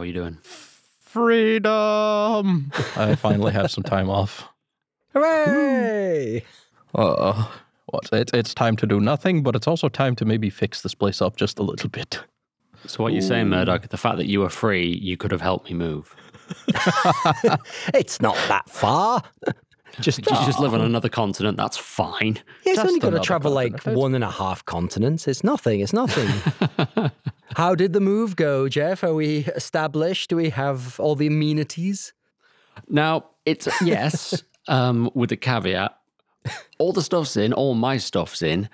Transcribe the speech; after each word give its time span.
Murdoch, 0.00 0.02
how 0.02 0.02
are 0.02 0.06
you 0.06 0.12
doing? 0.12 0.38
Freedom! 1.00 2.72
I 2.96 3.14
finally 3.16 3.52
have 3.52 3.70
some 3.70 3.84
time 3.84 4.08
off. 4.08 4.48
Hooray! 5.12 6.42
Uh, 6.94 7.46
what? 7.86 8.08
It's 8.12 8.32
it's 8.32 8.54
time 8.54 8.76
to 8.76 8.86
do 8.86 9.00
nothing, 9.00 9.42
but 9.42 9.54
it's 9.54 9.66
also 9.66 9.88
time 9.88 10.16
to 10.16 10.24
maybe 10.24 10.48
fix 10.50 10.82
this 10.82 10.94
place 10.94 11.20
up 11.20 11.36
just 11.36 11.58
a 11.58 11.62
little 11.62 11.90
bit. 11.90 12.20
So 12.86 13.02
what 13.02 13.12
you're 13.12 13.20
saying, 13.20 13.48
Murdoch, 13.48 13.88
the 13.88 13.98
fact 13.98 14.16
that 14.16 14.26
you 14.26 14.40
were 14.40 14.48
free, 14.48 14.96
you 15.02 15.16
could 15.16 15.32
have 15.32 15.42
helped 15.42 15.68
me 15.68 15.74
move. 15.74 16.14
It's 17.94 18.20
not 18.20 18.36
that 18.48 18.68
far. 18.70 19.22
Just, 20.00 20.18
You 20.18 20.24
just 20.24 20.60
live 20.60 20.74
on 20.74 20.80
another 20.80 21.08
continent, 21.08 21.56
that's 21.56 21.76
fine. 21.76 22.38
Yeah, 22.64 22.72
it's 22.72 22.76
Just 22.76 22.86
only 22.86 23.00
got 23.00 23.08
to 23.10 23.14
another 23.14 23.24
travel 23.24 23.52
like 23.52 23.72
continent. 23.72 23.98
one 23.98 24.14
and 24.14 24.24
a 24.24 24.30
half 24.30 24.64
continents. 24.64 25.26
It's 25.26 25.42
nothing. 25.42 25.80
It's 25.80 25.92
nothing. 25.92 26.28
How 27.56 27.74
did 27.74 27.92
the 27.92 28.00
move 28.00 28.36
go, 28.36 28.68
Jeff? 28.68 29.02
Are 29.02 29.14
we 29.14 29.38
established? 29.56 30.30
Do 30.30 30.36
we 30.36 30.50
have 30.50 30.98
all 31.00 31.14
the 31.16 31.26
amenities? 31.26 32.12
Now, 32.88 33.26
it's 33.44 33.68
yes, 33.82 34.42
um, 34.68 35.10
with 35.14 35.32
a 35.32 35.36
caveat. 35.36 35.96
All 36.78 36.92
the 36.92 37.02
stuff's 37.02 37.36
in, 37.36 37.52
all 37.52 37.74
my 37.74 37.96
stuff's 37.98 38.42
in, 38.42 38.68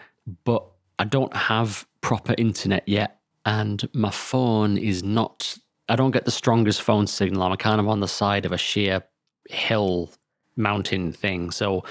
but 0.45 0.65
I 0.99 1.05
don't 1.05 1.35
have 1.35 1.87
proper 2.01 2.35
internet 2.39 2.85
yet. 2.87 3.19
And 3.45 3.89
my 3.95 4.11
phone 4.11 4.77
is 4.77 5.03
not, 5.03 5.57
I 5.89 5.97
don't 5.97 6.11
get 6.11 6.25
the 6.25 6.31
strongest 6.31 6.83
phone 6.83 7.07
signal. 7.07 7.43
I'm 7.43 7.57
kind 7.57 7.81
of 7.81 7.89
on 7.89 8.01
the 8.01 8.09
side 8.09 8.45
of 8.45 8.53
a 8.53 8.59
sheer 8.59 9.03
hill 9.49 10.11
mountain 10.57 11.13
thing. 11.13 11.51
So, 11.51 11.85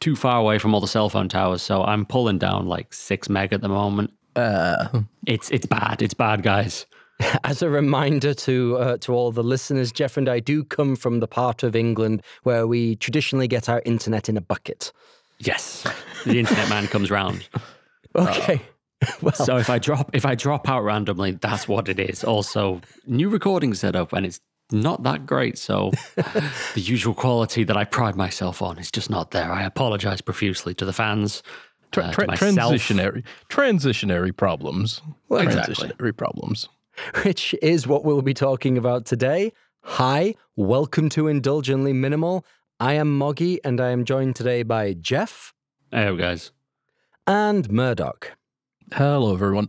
too 0.00 0.16
far 0.16 0.38
away 0.38 0.58
from 0.58 0.74
all 0.74 0.80
the 0.80 0.88
cell 0.88 1.08
phone 1.08 1.28
towers. 1.28 1.62
So, 1.62 1.82
I'm 1.84 2.04
pulling 2.06 2.38
down 2.38 2.66
like 2.66 2.92
six 2.92 3.28
meg 3.28 3.52
at 3.52 3.60
the 3.60 3.68
moment. 3.68 4.12
Uh, 4.36 5.02
It's 5.26 5.50
it's 5.50 5.66
bad. 5.66 6.02
It's 6.02 6.14
bad, 6.14 6.42
guys. 6.42 6.86
As 7.44 7.60
a 7.62 7.68
reminder 7.68 8.32
to 8.32 8.76
uh, 8.78 8.96
to 8.98 9.12
all 9.12 9.30
the 9.32 9.42
listeners, 9.42 9.92
Jeff 9.92 10.16
and 10.16 10.28
I 10.28 10.40
do 10.40 10.64
come 10.64 10.96
from 10.96 11.20
the 11.20 11.28
part 11.28 11.62
of 11.62 11.76
England 11.76 12.22
where 12.44 12.66
we 12.66 12.96
traditionally 12.96 13.48
get 13.48 13.68
our 13.68 13.82
internet 13.84 14.28
in 14.28 14.36
a 14.36 14.40
bucket. 14.40 14.92
Yes, 15.38 15.84
the 16.24 16.38
internet 16.38 16.68
man 16.68 16.86
comes 16.86 17.10
round. 17.10 17.48
Okay. 18.16 18.60
well, 19.22 19.32
So 19.32 19.56
if 19.56 19.70
I 19.70 19.78
drop 19.78 20.10
if 20.14 20.26
I 20.26 20.34
drop 20.34 20.68
out 20.68 20.80
randomly, 20.82 21.30
that's 21.32 21.68
what 21.68 21.88
it 21.88 22.00
is. 22.00 22.24
Also, 22.24 22.80
new 23.06 23.28
recording 23.28 23.72
setup, 23.74 24.12
and 24.12 24.26
it's 24.26 24.40
not 24.72 25.02
that 25.04 25.26
great. 25.26 25.58
So 25.58 25.90
the 26.16 26.80
usual 26.80 27.14
quality 27.14 27.64
that 27.64 27.76
I 27.76 27.84
pride 27.84 28.16
myself 28.16 28.62
on 28.62 28.78
is 28.78 28.90
just 28.90 29.10
not 29.10 29.30
there. 29.30 29.50
I 29.50 29.62
apologize 29.64 30.20
profusely 30.20 30.74
to 30.74 30.84
the 30.84 30.92
fans. 30.92 31.42
tra- 31.92 32.04
uh, 32.04 32.08
to 32.08 32.14
tra- 32.14 32.26
myself. 32.26 32.72
transitionary, 32.74 33.24
transitionary 33.48 34.36
problems. 34.36 35.02
Well, 35.28 35.40
exactly. 35.40 35.74
Transitionary 35.74 36.16
problems. 36.16 36.68
which 37.24 37.54
is 37.62 37.86
what 37.86 38.04
we'll 38.04 38.22
be 38.22 38.34
talking 38.34 38.76
about 38.78 39.06
today. 39.06 39.52
Hi, 39.82 40.34
welcome 40.56 41.08
to 41.10 41.26
Indulgently 41.28 41.92
Minimal. 41.92 42.44
I 42.78 42.94
am 42.94 43.16
Moggy, 43.16 43.62
and 43.64 43.80
I 43.80 43.90
am 43.90 44.04
joined 44.04 44.36
today 44.36 44.62
by 44.62 44.92
Jeff 44.94 45.52
Hey 45.90 46.14
guys. 46.16 46.50
and 47.26 47.70
Murdoch. 47.70 48.36
Hello, 48.92 49.32
everyone. 49.34 49.68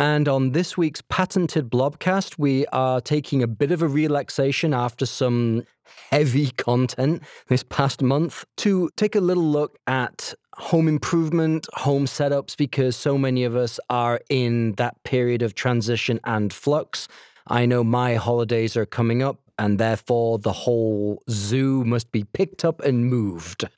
And 0.00 0.28
on 0.28 0.52
this 0.52 0.78
week's 0.78 1.02
patented 1.02 1.68
blobcast, 1.68 2.38
we 2.38 2.64
are 2.68 3.02
taking 3.02 3.42
a 3.42 3.46
bit 3.46 3.70
of 3.70 3.82
a 3.82 3.86
relaxation 3.86 4.72
after 4.72 5.04
some 5.04 5.64
heavy 6.10 6.52
content 6.52 7.22
this 7.48 7.62
past 7.62 8.00
month 8.00 8.46
to 8.56 8.88
take 8.96 9.14
a 9.14 9.20
little 9.20 9.44
look 9.44 9.76
at 9.86 10.32
home 10.54 10.88
improvement, 10.88 11.66
home 11.74 12.06
setups, 12.06 12.56
because 12.56 12.96
so 12.96 13.18
many 13.18 13.44
of 13.44 13.54
us 13.54 13.78
are 13.90 14.22
in 14.30 14.72
that 14.78 14.96
period 15.04 15.42
of 15.42 15.54
transition 15.54 16.18
and 16.24 16.50
flux. 16.50 17.06
I 17.48 17.66
know 17.66 17.84
my 17.84 18.14
holidays 18.14 18.78
are 18.78 18.86
coming 18.86 19.22
up, 19.22 19.42
and 19.58 19.78
therefore 19.78 20.38
the 20.38 20.54
whole 20.54 21.22
zoo 21.28 21.84
must 21.84 22.10
be 22.10 22.24
picked 22.24 22.64
up 22.64 22.80
and 22.80 23.04
moved. 23.04 23.68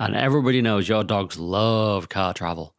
And 0.00 0.16
everybody 0.16 0.62
knows 0.62 0.88
your 0.88 1.04
dogs 1.04 1.38
love 1.38 2.08
car 2.08 2.34
travel. 2.34 2.74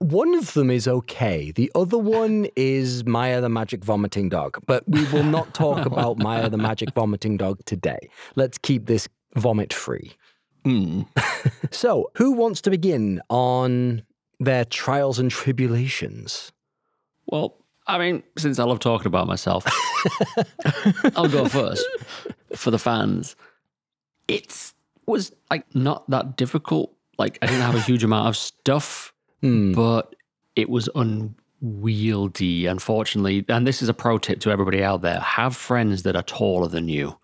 One 0.00 0.34
of 0.34 0.54
them 0.54 0.70
is 0.70 0.88
okay. 0.88 1.52
The 1.52 1.70
other 1.74 1.98
one 1.98 2.46
is 2.56 3.04
Maya 3.04 3.42
the 3.42 3.50
Magic 3.50 3.84
Vomiting 3.84 4.30
Dog. 4.30 4.58
But 4.66 4.88
we 4.88 5.04
will 5.12 5.22
not 5.22 5.52
talk 5.52 5.84
about 5.92 6.18
Maya 6.18 6.48
the 6.48 6.56
Magic 6.56 6.94
Vomiting 6.94 7.36
Dog 7.36 7.62
today. 7.66 8.08
Let's 8.34 8.56
keep 8.56 8.86
this 8.86 9.08
vomit 9.36 9.72
free. 9.72 10.12
Hmm. 10.64 11.02
So, 11.70 12.10
who 12.16 12.32
wants 12.32 12.60
to 12.62 12.70
begin 12.70 13.20
on 13.30 14.02
their 14.40 14.64
trials 14.64 15.18
and 15.18 15.30
tribulations? 15.30 16.52
Well, 17.26 17.56
I 17.86 17.98
mean, 17.98 18.22
since 18.36 18.58
I 18.58 18.64
love 18.64 18.78
talking 18.80 19.06
about 19.06 19.26
myself, 19.26 19.64
I'll 21.16 21.28
go 21.28 21.46
first 21.46 21.86
for 22.56 22.70
the 22.70 22.78
fans. 22.78 23.36
It 24.28 24.72
was 25.06 25.32
like 25.50 25.74
not 25.74 26.08
that 26.10 26.36
difficult. 26.36 26.92
Like 27.18 27.38
I 27.40 27.46
didn't 27.46 27.62
have 27.62 27.74
a 27.74 27.80
huge 27.80 28.04
amount 28.04 28.28
of 28.28 28.36
stuff, 28.36 29.14
Hmm. 29.40 29.72
but 29.72 30.14
it 30.56 30.68
was 30.68 30.88
unwieldy, 30.94 32.66
unfortunately. 32.66 33.44
And 33.48 33.66
this 33.66 33.82
is 33.82 33.88
a 33.88 33.94
pro 33.94 34.18
tip 34.18 34.40
to 34.40 34.50
everybody 34.50 34.82
out 34.82 35.02
there: 35.02 35.20
have 35.20 35.56
friends 35.56 36.02
that 36.02 36.16
are 36.16 36.22
taller 36.22 36.68
than 36.68 36.88
you. 36.88 37.16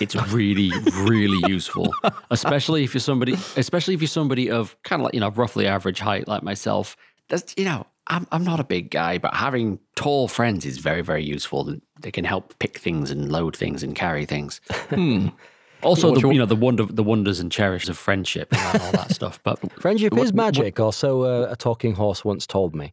It's 0.00 0.14
really, 0.32 0.70
really 1.02 1.40
useful, 1.50 1.94
especially 2.30 2.84
if 2.84 2.92
you're 2.92 3.00
somebody, 3.00 3.34
especially 3.56 3.94
if 3.94 4.00
you're 4.00 4.08
somebody 4.08 4.50
of 4.50 4.76
kind 4.82 5.00
of 5.00 5.04
like 5.04 5.14
you 5.14 5.20
know 5.20 5.30
roughly 5.30 5.66
average 5.66 6.00
height 6.00 6.28
like 6.28 6.42
myself. 6.42 6.96
That's 7.28 7.54
you 7.56 7.64
know, 7.64 7.86
I'm 8.06 8.26
I'm 8.32 8.44
not 8.44 8.60
a 8.60 8.64
big 8.64 8.90
guy, 8.90 9.18
but 9.18 9.34
having 9.34 9.78
tall 9.94 10.28
friends 10.28 10.66
is 10.66 10.78
very, 10.78 11.02
very 11.02 11.24
useful. 11.24 11.76
They 12.00 12.10
can 12.10 12.24
help 12.24 12.58
pick 12.58 12.78
things 12.78 13.10
and 13.10 13.30
load 13.30 13.56
things 13.56 13.82
and 13.82 13.94
carry 13.94 14.26
things. 14.26 14.60
Hmm. 14.90 15.28
Also, 15.82 16.10
What 16.10 16.20
the, 16.20 16.26
you- 16.28 16.32
you 16.34 16.38
know 16.38 16.46
the 16.46 16.56
wonder, 16.56 16.84
the 16.84 17.02
wonders 17.02 17.40
and 17.40 17.50
cherishes 17.50 17.88
of 17.88 17.96
friendship 17.98 18.48
and 18.52 18.82
all 18.82 18.92
that 18.92 19.10
stuff. 19.14 19.40
But 19.42 19.58
Friendship 19.80 20.12
What- 20.12 20.22
is 20.24 20.32
magic, 20.32 20.78
or 20.80 20.92
so 20.92 21.22
uh, 21.22 21.48
a 21.50 21.56
talking 21.56 21.94
horse 21.94 22.24
once 22.24 22.46
told 22.46 22.74
me. 22.74 22.92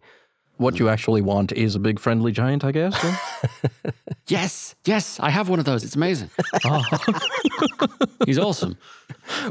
What 0.59 0.79
you 0.79 0.89
actually 0.89 1.21
want 1.21 1.51
is 1.51 1.75
a 1.75 1.79
big 1.79 1.99
friendly 1.99 2.31
giant, 2.31 2.63
I 2.65 2.71
guess. 2.71 2.95
huh? 2.97 3.91
yes, 4.27 4.73
yes, 4.85 5.19
I 5.19 5.29
have 5.29 5.49
one 5.49 5.59
of 5.59 5.65
those. 5.65 5.83
It's 5.83 5.95
amazing. 5.95 6.31
Oh. 6.65 6.81
He's 8.25 8.39
awesome. 8.39 8.75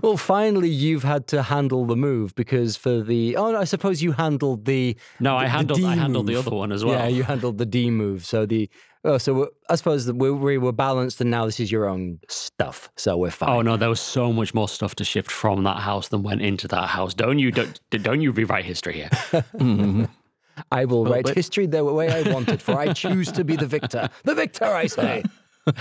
Well, 0.02 0.16
finally, 0.16 0.68
you've 0.68 1.04
had 1.04 1.28
to 1.28 1.42
handle 1.44 1.84
the 1.86 1.94
move 1.94 2.34
because 2.34 2.76
for 2.76 3.02
the. 3.02 3.36
Oh, 3.36 3.52
no, 3.52 3.58
I 3.60 3.64
suppose 3.64 4.02
you 4.02 4.12
handled 4.12 4.64
the. 4.64 4.96
No, 5.20 5.36
I 5.36 5.44
the 5.44 5.50
handled 5.50 5.84
I 5.84 5.94
D 5.94 6.00
handled 6.00 6.26
the 6.26 6.34
other 6.36 6.50
one 6.50 6.72
as 6.72 6.84
well. 6.84 6.98
Yeah, 6.98 7.06
you 7.06 7.22
handled 7.22 7.58
the 7.58 7.66
D 7.66 7.90
move. 7.90 8.24
So 8.26 8.44
the 8.44 8.68
oh, 9.06 9.18
so 9.18 9.32
we're- 9.34 9.50
I 9.70 9.76
suppose 9.76 10.10
we, 10.12 10.30
we 10.30 10.58
were 10.58 10.72
balanced, 10.72 11.20
and 11.20 11.30
now 11.30 11.46
this 11.46 11.58
is 11.60 11.72
your 11.72 11.88
own 11.88 12.18
stuff. 12.28 12.90
So 12.96 13.16
we're 13.16 13.30
fine. 13.30 13.48
Oh 13.50 13.62
no, 13.62 13.76
there 13.76 13.88
was 13.88 14.00
so 14.00 14.32
much 14.32 14.52
more 14.54 14.68
stuff 14.68 14.94
to 14.96 15.04
shift 15.04 15.30
from 15.30 15.64
that 15.64 15.78
house 15.78 16.08
than 16.08 16.22
went 16.22 16.42
into 16.42 16.68
that 16.68 16.88
house. 16.88 17.14
Don't 17.14 17.38
you 17.38 17.50
don't 17.50 17.80
don't 17.90 18.20
you 18.20 18.32
rewrite 18.32 18.64
history 18.64 18.94
here? 18.94 19.10
Mhm. 19.58 20.08
I 20.72 20.84
will 20.86 21.04
write 21.04 21.24
but- 21.24 21.34
history 21.34 21.66
the 21.66 21.84
way 21.84 22.08
I 22.10 22.32
want 22.32 22.48
it, 22.48 22.62
for 22.62 22.78
I 22.78 22.92
choose 22.92 23.30
to 23.32 23.44
be 23.44 23.56
the 23.56 23.66
victor. 23.66 24.08
The 24.24 24.34
victor, 24.34 24.64
I 24.64 24.86
say. 24.86 25.22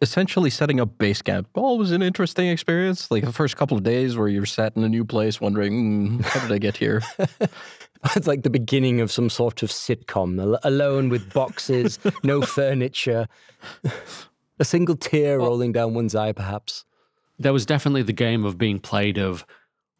Essentially, 0.00 0.50
setting 0.50 0.80
up 0.80 0.96
base 0.98 1.20
camp 1.20 1.48
always 1.54 1.90
an 1.90 2.00
interesting 2.02 2.48
experience. 2.48 3.10
Like 3.10 3.24
the 3.24 3.32
first 3.32 3.56
couple 3.56 3.76
of 3.76 3.82
days 3.82 4.16
where 4.16 4.28
you're 4.28 4.46
sat 4.46 4.76
in 4.76 4.84
a 4.84 4.88
new 4.88 5.04
place, 5.04 5.40
wondering, 5.40 6.18
mm, 6.20 6.24
how 6.24 6.40
did 6.40 6.52
I 6.52 6.58
get 6.58 6.76
here? 6.76 7.02
it's 8.16 8.26
like 8.26 8.42
the 8.42 8.50
beginning 8.50 9.00
of 9.00 9.10
some 9.10 9.30
sort 9.30 9.62
of 9.62 9.70
sitcom, 9.70 10.58
alone 10.62 11.08
with 11.08 11.32
boxes, 11.32 11.98
no 12.22 12.42
furniture, 12.42 13.26
a 14.58 14.64
single 14.64 14.96
tear 14.96 15.38
rolling 15.38 15.72
down 15.72 15.94
one's 15.94 16.14
eye, 16.14 16.32
perhaps. 16.32 16.84
there 17.38 17.52
was 17.52 17.66
definitely 17.66 18.02
the 18.02 18.12
game 18.12 18.44
of 18.44 18.58
being 18.58 18.78
played 18.78 19.18
of 19.18 19.46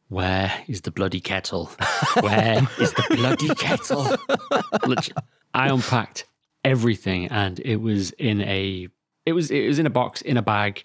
where 0.08 0.52
is 0.68 0.82
the 0.82 0.90
bloody 0.90 1.20
kettle? 1.20 1.70
Where 2.20 2.68
is 2.78 2.92
the 2.92 3.16
bloody 3.16 3.48
kettle? 3.54 4.16
I 5.54 5.68
unpacked 5.68 6.26
everything 6.62 7.26
and 7.28 7.58
it 7.60 7.76
was 7.76 8.10
in 8.12 8.40
a 8.42 8.88
it 9.26 9.32
was 9.32 9.50
it 9.50 9.66
was 9.66 9.78
in 9.78 9.86
a 9.86 9.90
box 9.90 10.22
in 10.22 10.36
a 10.36 10.42
bag 10.42 10.84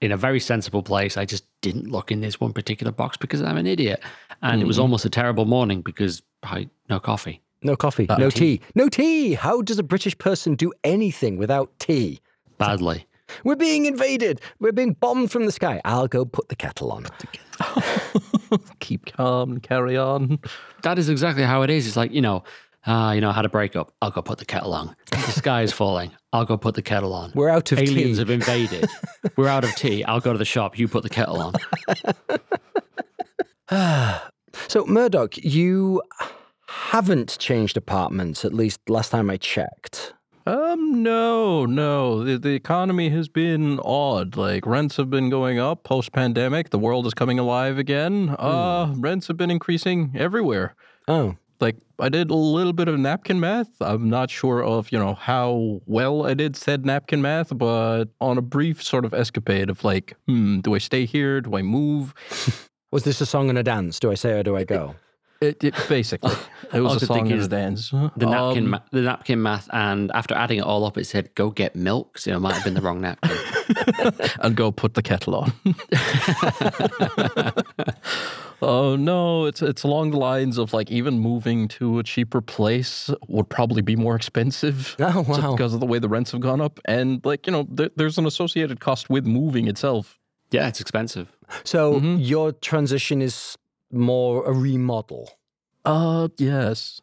in 0.00 0.12
a 0.12 0.16
very 0.16 0.40
sensible 0.40 0.82
place. 0.82 1.16
I 1.16 1.24
just 1.24 1.44
didn't 1.60 1.90
look 1.90 2.12
in 2.12 2.20
this 2.20 2.40
one 2.40 2.52
particular 2.52 2.92
box 2.92 3.16
because 3.16 3.42
I'm 3.42 3.56
an 3.56 3.66
idiot. 3.66 4.00
And 4.42 4.62
it 4.62 4.66
was 4.66 4.76
mm-hmm. 4.76 4.82
almost 4.82 5.04
a 5.04 5.10
terrible 5.10 5.44
morning 5.44 5.82
because 5.82 6.22
I 6.42 6.68
no 6.88 7.00
coffee. 7.00 7.42
No 7.62 7.74
coffee, 7.74 8.06
no 8.18 8.30
tea. 8.30 8.60
No 8.76 8.88
tea. 8.88 9.34
How 9.34 9.62
does 9.62 9.78
a 9.80 9.82
British 9.82 10.16
person 10.16 10.54
do 10.54 10.72
anything 10.84 11.36
without 11.36 11.76
tea? 11.80 12.20
Badly. 12.56 13.06
We're 13.44 13.56
being 13.56 13.86
invaded. 13.86 14.40
We're 14.60 14.72
being 14.72 14.92
bombed 14.92 15.30
from 15.30 15.44
the 15.46 15.52
sky. 15.52 15.80
I'll 15.84 16.08
go 16.08 16.24
put 16.24 16.48
the 16.48 16.56
kettle 16.56 16.92
on. 16.92 17.06
Keep 18.80 19.06
calm 19.06 19.52
and 19.52 19.62
carry 19.62 19.96
on. 19.96 20.38
That 20.82 20.98
is 20.98 21.08
exactly 21.08 21.42
how 21.42 21.62
it 21.62 21.70
is. 21.70 21.86
It's 21.86 21.96
like, 21.96 22.12
you 22.12 22.22
know, 22.22 22.44
ah, 22.86 23.12
you 23.12 23.20
know, 23.20 23.30
I 23.30 23.32
had 23.32 23.44
a 23.44 23.50
breakup. 23.50 23.92
I'll 24.00 24.10
go 24.10 24.22
put 24.22 24.38
the 24.38 24.44
kettle 24.44 24.72
on. 24.72 24.96
The 25.10 25.18
sky 25.32 25.62
is 25.62 25.72
falling. 25.72 26.12
I'll 26.32 26.46
go 26.46 26.56
put 26.56 26.74
the 26.74 26.82
kettle 26.82 27.12
on. 27.12 27.32
We're 27.34 27.50
out 27.50 27.70
of 27.72 27.78
Aliens 27.78 28.16
tea. 28.16 28.20
have 28.20 28.30
invaded. 28.30 28.88
We're 29.36 29.48
out 29.48 29.64
of 29.64 29.74
tea. 29.74 30.04
I'll 30.04 30.20
go 30.20 30.32
to 30.32 30.38
the 30.38 30.44
shop. 30.44 30.78
You 30.78 30.88
put 30.88 31.02
the 31.02 31.10
kettle 31.10 31.40
on. 31.40 31.54
So, 34.66 34.84
Murdoch, 34.86 35.36
you 35.38 36.02
haven't 36.66 37.38
changed 37.38 37.76
apartments, 37.76 38.44
at 38.44 38.52
least 38.52 38.80
last 38.88 39.10
time 39.10 39.30
I 39.30 39.36
checked. 39.36 40.14
Um, 40.46 41.02
no, 41.02 41.66
no. 41.66 42.24
The, 42.24 42.38
the 42.38 42.54
economy 42.54 43.10
has 43.10 43.28
been 43.28 43.78
odd. 43.84 44.36
Like 44.36 44.64
rents 44.66 44.96
have 44.96 45.10
been 45.10 45.28
going 45.28 45.58
up 45.58 45.84
post 45.84 46.12
pandemic. 46.12 46.70
The 46.70 46.78
world 46.78 47.06
is 47.06 47.12
coming 47.12 47.38
alive 47.38 47.76
again. 47.76 48.34
Uh, 48.38 48.94
rents 48.96 49.28
have 49.28 49.36
been 49.36 49.50
increasing 49.50 50.12
everywhere. 50.16 50.74
Oh, 51.06 51.36
Like 51.60 51.76
I 51.98 52.08
did 52.08 52.30
a 52.30 52.34
little 52.34 52.72
bit 52.72 52.88
of 52.88 52.98
napkin 52.98 53.40
math. 53.40 53.68
I'm 53.80 54.08
not 54.08 54.30
sure 54.30 54.64
of 54.64 54.90
you 54.90 54.98
know 54.98 55.14
how 55.14 55.82
well 55.84 56.24
I 56.24 56.32
did 56.32 56.56
said 56.56 56.86
napkin 56.86 57.20
math, 57.20 57.56
but 57.56 58.06
on 58.18 58.38
a 58.38 58.42
brief 58.42 58.82
sort 58.82 59.04
of 59.04 59.12
escapade 59.12 59.68
of 59.68 59.84
like, 59.84 60.16
hmm, 60.26 60.60
do 60.60 60.74
I 60.74 60.78
stay 60.78 61.04
here? 61.04 61.42
Do 61.42 61.56
I 61.56 61.62
move? 61.62 62.14
was 62.90 63.04
this 63.04 63.20
a 63.20 63.26
song 63.26 63.48
and 63.48 63.58
a 63.58 63.62
dance? 63.62 63.98
Do 64.00 64.10
I 64.10 64.14
say 64.14 64.32
or 64.38 64.42
do 64.42 64.56
I 64.56 64.64
go? 64.64 64.94
It, 65.40 65.62
it 65.62 65.74
basically 65.88 66.32
it 66.72 66.80
was 66.80 66.94
I 66.94 66.96
a 66.96 66.98
could 66.98 67.06
song 67.06 67.30
and 67.30 67.40
a 67.40 67.46
dance. 67.48 67.90
The 67.90 68.26
napkin, 68.26 68.64
Um, 68.64 68.70
ma- 68.70 68.80
the 68.90 69.02
napkin 69.02 69.40
math, 69.40 69.68
and 69.72 70.10
after 70.12 70.34
adding 70.34 70.58
it 70.58 70.64
all 70.64 70.84
up, 70.84 70.98
it 70.98 71.04
said 71.04 71.32
go 71.36 71.50
get 71.50 71.76
milk. 71.76 72.18
So 72.18 72.32
it 72.32 72.40
might 72.40 72.54
have 72.54 72.64
been 72.64 72.74
the 72.74 72.80
wrong 72.80 73.00
napkin. 73.00 73.30
and 74.40 74.56
go 74.56 74.72
put 74.72 74.94
the 74.94 75.02
kettle 75.02 75.36
on. 75.36 75.52
Oh 78.60 78.96
no, 78.96 79.44
it's 79.44 79.62
it's 79.62 79.84
along 79.84 80.10
the 80.10 80.16
lines 80.16 80.58
of 80.58 80.72
like 80.72 80.90
even 80.90 81.20
moving 81.20 81.68
to 81.68 82.00
a 82.00 82.02
cheaper 82.02 82.40
place 82.40 83.08
would 83.28 83.48
probably 83.48 83.82
be 83.82 83.94
more 83.94 84.16
expensive. 84.16 84.96
Oh, 84.98 85.22
just 85.22 85.42
wow. 85.42 85.52
because 85.52 85.74
of 85.74 85.78
the 85.80 85.86
way 85.86 86.00
the 86.00 86.08
rents 86.08 86.32
have 86.32 86.40
gone 86.40 86.60
up, 86.60 86.80
and 86.84 87.24
like 87.24 87.46
you 87.46 87.52
know, 87.52 87.68
there, 87.70 87.90
there's 87.94 88.18
an 88.18 88.26
associated 88.26 88.80
cost 88.80 89.08
with 89.08 89.24
moving 89.26 89.68
itself. 89.68 90.18
yeah, 90.50 90.66
it's 90.66 90.80
expensive. 90.80 91.28
So 91.64 92.00
Mhm. 92.00 92.18
your 92.20 92.52
transition 92.52 93.22
is 93.22 93.56
more 93.92 94.44
a 94.46 94.52
remodel. 94.52 95.30
Uh, 95.84 96.28
yes. 96.38 97.00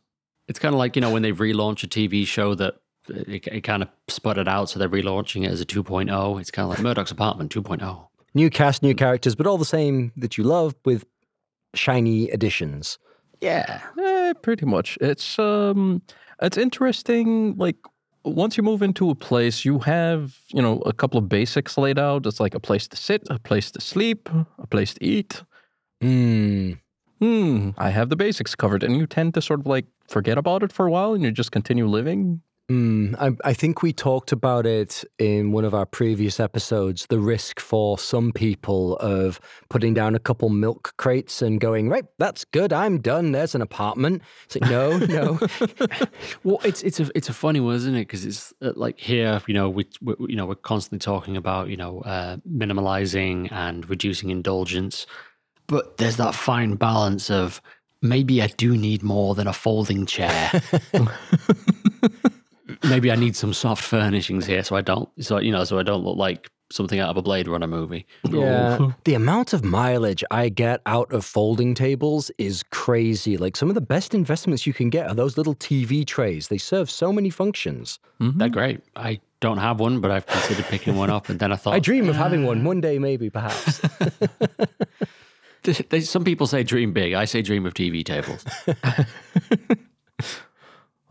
It's 0.48 0.60
kind 0.60 0.74
of 0.76 0.80
like 0.80 0.96
you 0.96 1.02
know 1.02 1.12
when 1.12 1.22
they 1.24 1.32
relaunch 1.32 1.84
a 1.84 1.88
TV 1.88 2.26
show 2.26 2.54
that 2.56 2.76
it, 3.10 3.48
it 3.48 3.62
kind 3.62 3.82
of 3.84 3.90
sputtered 4.08 4.48
out, 4.48 4.70
so 4.70 4.80
they're 4.80 4.90
relaunching 4.90 5.44
it 5.46 5.52
as 5.52 5.62
a 5.62 5.66
2.0. 5.66 6.40
It's 6.40 6.52
kind 6.52 6.66
of 6.66 6.70
like 6.72 6.82
Murdoch's 6.82 7.12
Apartment 7.12 7.56
oh. 7.58 7.62
2.0. 7.62 8.08
New 8.34 8.50
cast, 8.50 8.84
new 8.84 8.94
characters, 8.94 9.34
but 9.36 9.48
all 9.48 9.58
the 9.58 9.66
same 9.66 10.12
that 10.18 10.38
you 10.38 10.44
love 10.44 10.76
with 10.86 11.06
shiny 11.74 12.30
additions. 12.30 12.98
Yeah, 13.42 13.82
Eh, 14.00 14.34
pretty 14.42 14.66
much. 14.66 14.98
It's 15.02 15.38
um, 15.40 16.02
it's 16.42 16.58
interesting. 16.58 17.56
Like 17.58 17.78
once 18.26 18.58
you 18.58 18.64
move 18.64 18.82
into 18.82 19.10
a 19.10 19.16
place, 19.16 19.66
you 19.66 19.80
have 19.80 20.38
you 20.48 20.62
know 20.62 20.80
a 20.82 20.94
couple 20.94 21.18
of 21.18 21.30
basics 21.30 21.78
laid 21.78 22.00
out. 22.00 22.26
It's 22.26 22.40
like 22.40 22.56
a 22.56 22.60
place 22.60 22.88
to 22.90 22.98
sit, 22.98 23.24
a 23.30 23.40
place 23.40 23.72
to 23.72 23.82
sleep, 23.82 24.30
a 24.60 24.68
place 24.68 24.94
to 24.96 25.04
eat. 25.04 25.44
Hmm. 26.02 26.74
Hmm, 27.22 27.70
I 27.78 27.92
have 27.92 28.10
the 28.10 28.18
basics 28.18 28.56
covered, 28.56 28.84
and 28.84 28.98
you 28.98 29.08
tend 29.08 29.34
to 29.36 29.42
sort 29.42 29.62
of 29.62 29.68
like 29.68 29.86
forget 30.08 30.38
about 30.38 30.64
it 30.64 30.74
for 30.74 30.86
a 30.86 30.92
while, 30.92 31.14
and 31.14 31.24
you 31.24 31.32
just 31.32 31.52
continue 31.52 31.88
living. 31.88 32.42
Mm, 32.70 33.16
I, 33.20 33.50
I 33.50 33.54
think 33.54 33.84
we 33.84 33.94
talked 33.94 34.32
about 34.32 34.66
it 34.66 35.04
in 35.20 35.52
one 35.52 35.66
of 35.66 35.76
our 35.76 35.86
previous 35.86 36.40
episodes 36.40 37.06
the 37.10 37.20
risk 37.20 37.60
for 37.60 38.00
some 38.00 38.32
people 38.32 38.96
of 38.98 39.40
putting 39.70 39.94
down 39.94 40.16
a 40.16 40.20
couple 40.20 40.50
milk 40.50 40.96
crates 40.98 41.44
and 41.44 41.62
going, 41.62 41.90
right, 41.90 42.06
that's 42.18 42.44
good, 42.44 42.74
I'm 42.74 43.02
done, 43.02 43.34
there's 43.34 43.54
an 43.54 43.62
apartment. 43.62 44.24
It's 44.46 44.56
like, 44.56 44.72
no, 44.72 44.98
no. 44.98 45.40
Well, 46.44 46.60
it's 46.64 46.82
it's 46.82 47.00
a 47.00 47.10
it's 47.14 47.30
a 47.30 47.34
funny 47.34 47.60
one, 47.60 47.76
isn't 47.76 47.96
it? 47.96 48.02
Because 48.02 48.26
it's 48.26 48.54
uh, 48.62 48.72
like 48.76 49.00
here, 49.00 49.42
you 49.48 49.54
know, 49.54 49.70
we, 49.70 49.88
we 50.02 50.16
you 50.30 50.36
know 50.36 50.48
we're 50.48 50.56
constantly 50.56 51.00
talking 51.00 51.38
about 51.38 51.70
you 51.70 51.78
know 51.78 52.02
uh, 52.02 52.38
minimalizing 52.52 53.52
and 53.52 53.88
reducing 53.90 54.32
indulgence, 54.32 55.06
but 55.68 55.98
there's 55.98 56.18
that 56.18 56.34
fine 56.34 56.76
balance 56.76 57.30
of 57.30 57.62
maybe 58.02 58.42
I 58.42 58.48
do 58.48 58.76
need 58.76 59.04
more 59.04 59.36
than 59.36 59.48
a 59.48 59.54
folding 59.54 60.06
chair. 60.06 60.52
maybe 62.90 63.12
I 63.12 63.16
need 63.16 63.36
some 63.36 63.54
soft 63.54 63.84
furnishings 63.84 64.46
here, 64.46 64.64
so 64.64 64.76
I 64.76 64.82
don't, 64.82 65.10
so 65.24 65.40
you 65.40 65.52
know, 65.52 65.64
so 65.64 65.80
I 65.80 65.84
don't 65.84 66.04
look 66.04 66.18
like 66.18 66.50
something 66.72 67.00
out 67.00 67.10
of 67.10 67.18
a 67.18 67.22
Blade 67.22 67.48
Runner 67.48 67.68
movie. 67.68 68.06
Yeah. 68.30 68.92
The 69.04 69.14
amount 69.14 69.54
of 69.54 69.64
mileage 69.64 70.24
I 70.32 70.50
get 70.50 70.82
out 70.88 71.12
of 71.14 71.24
folding 71.24 71.76
tables 71.76 72.32
is 72.40 72.64
crazy. 72.72 73.38
Like 73.38 73.56
some 73.56 73.70
of 73.70 73.76
the 73.76 73.82
best 73.82 74.16
investments 74.16 74.66
you 74.66 74.74
can 74.74 74.90
get 74.90 75.08
are 75.08 75.14
those 75.14 75.38
little 75.38 75.54
TV 75.54 76.06
trays. 76.06 76.48
They 76.48 76.58
serve 76.58 76.90
so 76.90 77.14
many 77.14 77.30
functions. 77.30 78.00
They're 78.20 78.50
great. 78.50 78.82
I 78.96 79.20
don't 79.42 79.60
have 79.60 79.80
one, 79.80 80.02
but 80.02 80.10
I've 80.10 80.26
considered 80.26 80.66
picking 80.66 80.96
one 80.96 81.12
up, 81.12 81.30
and 81.30 81.40
then 81.40 81.52
I 81.52 81.56
thought 81.56 81.76
I 81.76 81.80
dream 81.80 82.10
of 82.10 82.16
having 82.16 82.46
one 82.46 82.64
one 82.64 82.82
day, 82.82 82.98
maybe, 82.98 83.30
perhaps. 83.30 83.80
Some 86.10 86.24
people 86.24 86.48
say 86.48 86.64
dream 86.64 86.94
big. 86.94 87.14
I 87.14 87.26
say 87.26 87.42
dream 87.42 87.66
of 87.66 87.74
TV 87.74 88.04
tables. 88.04 88.44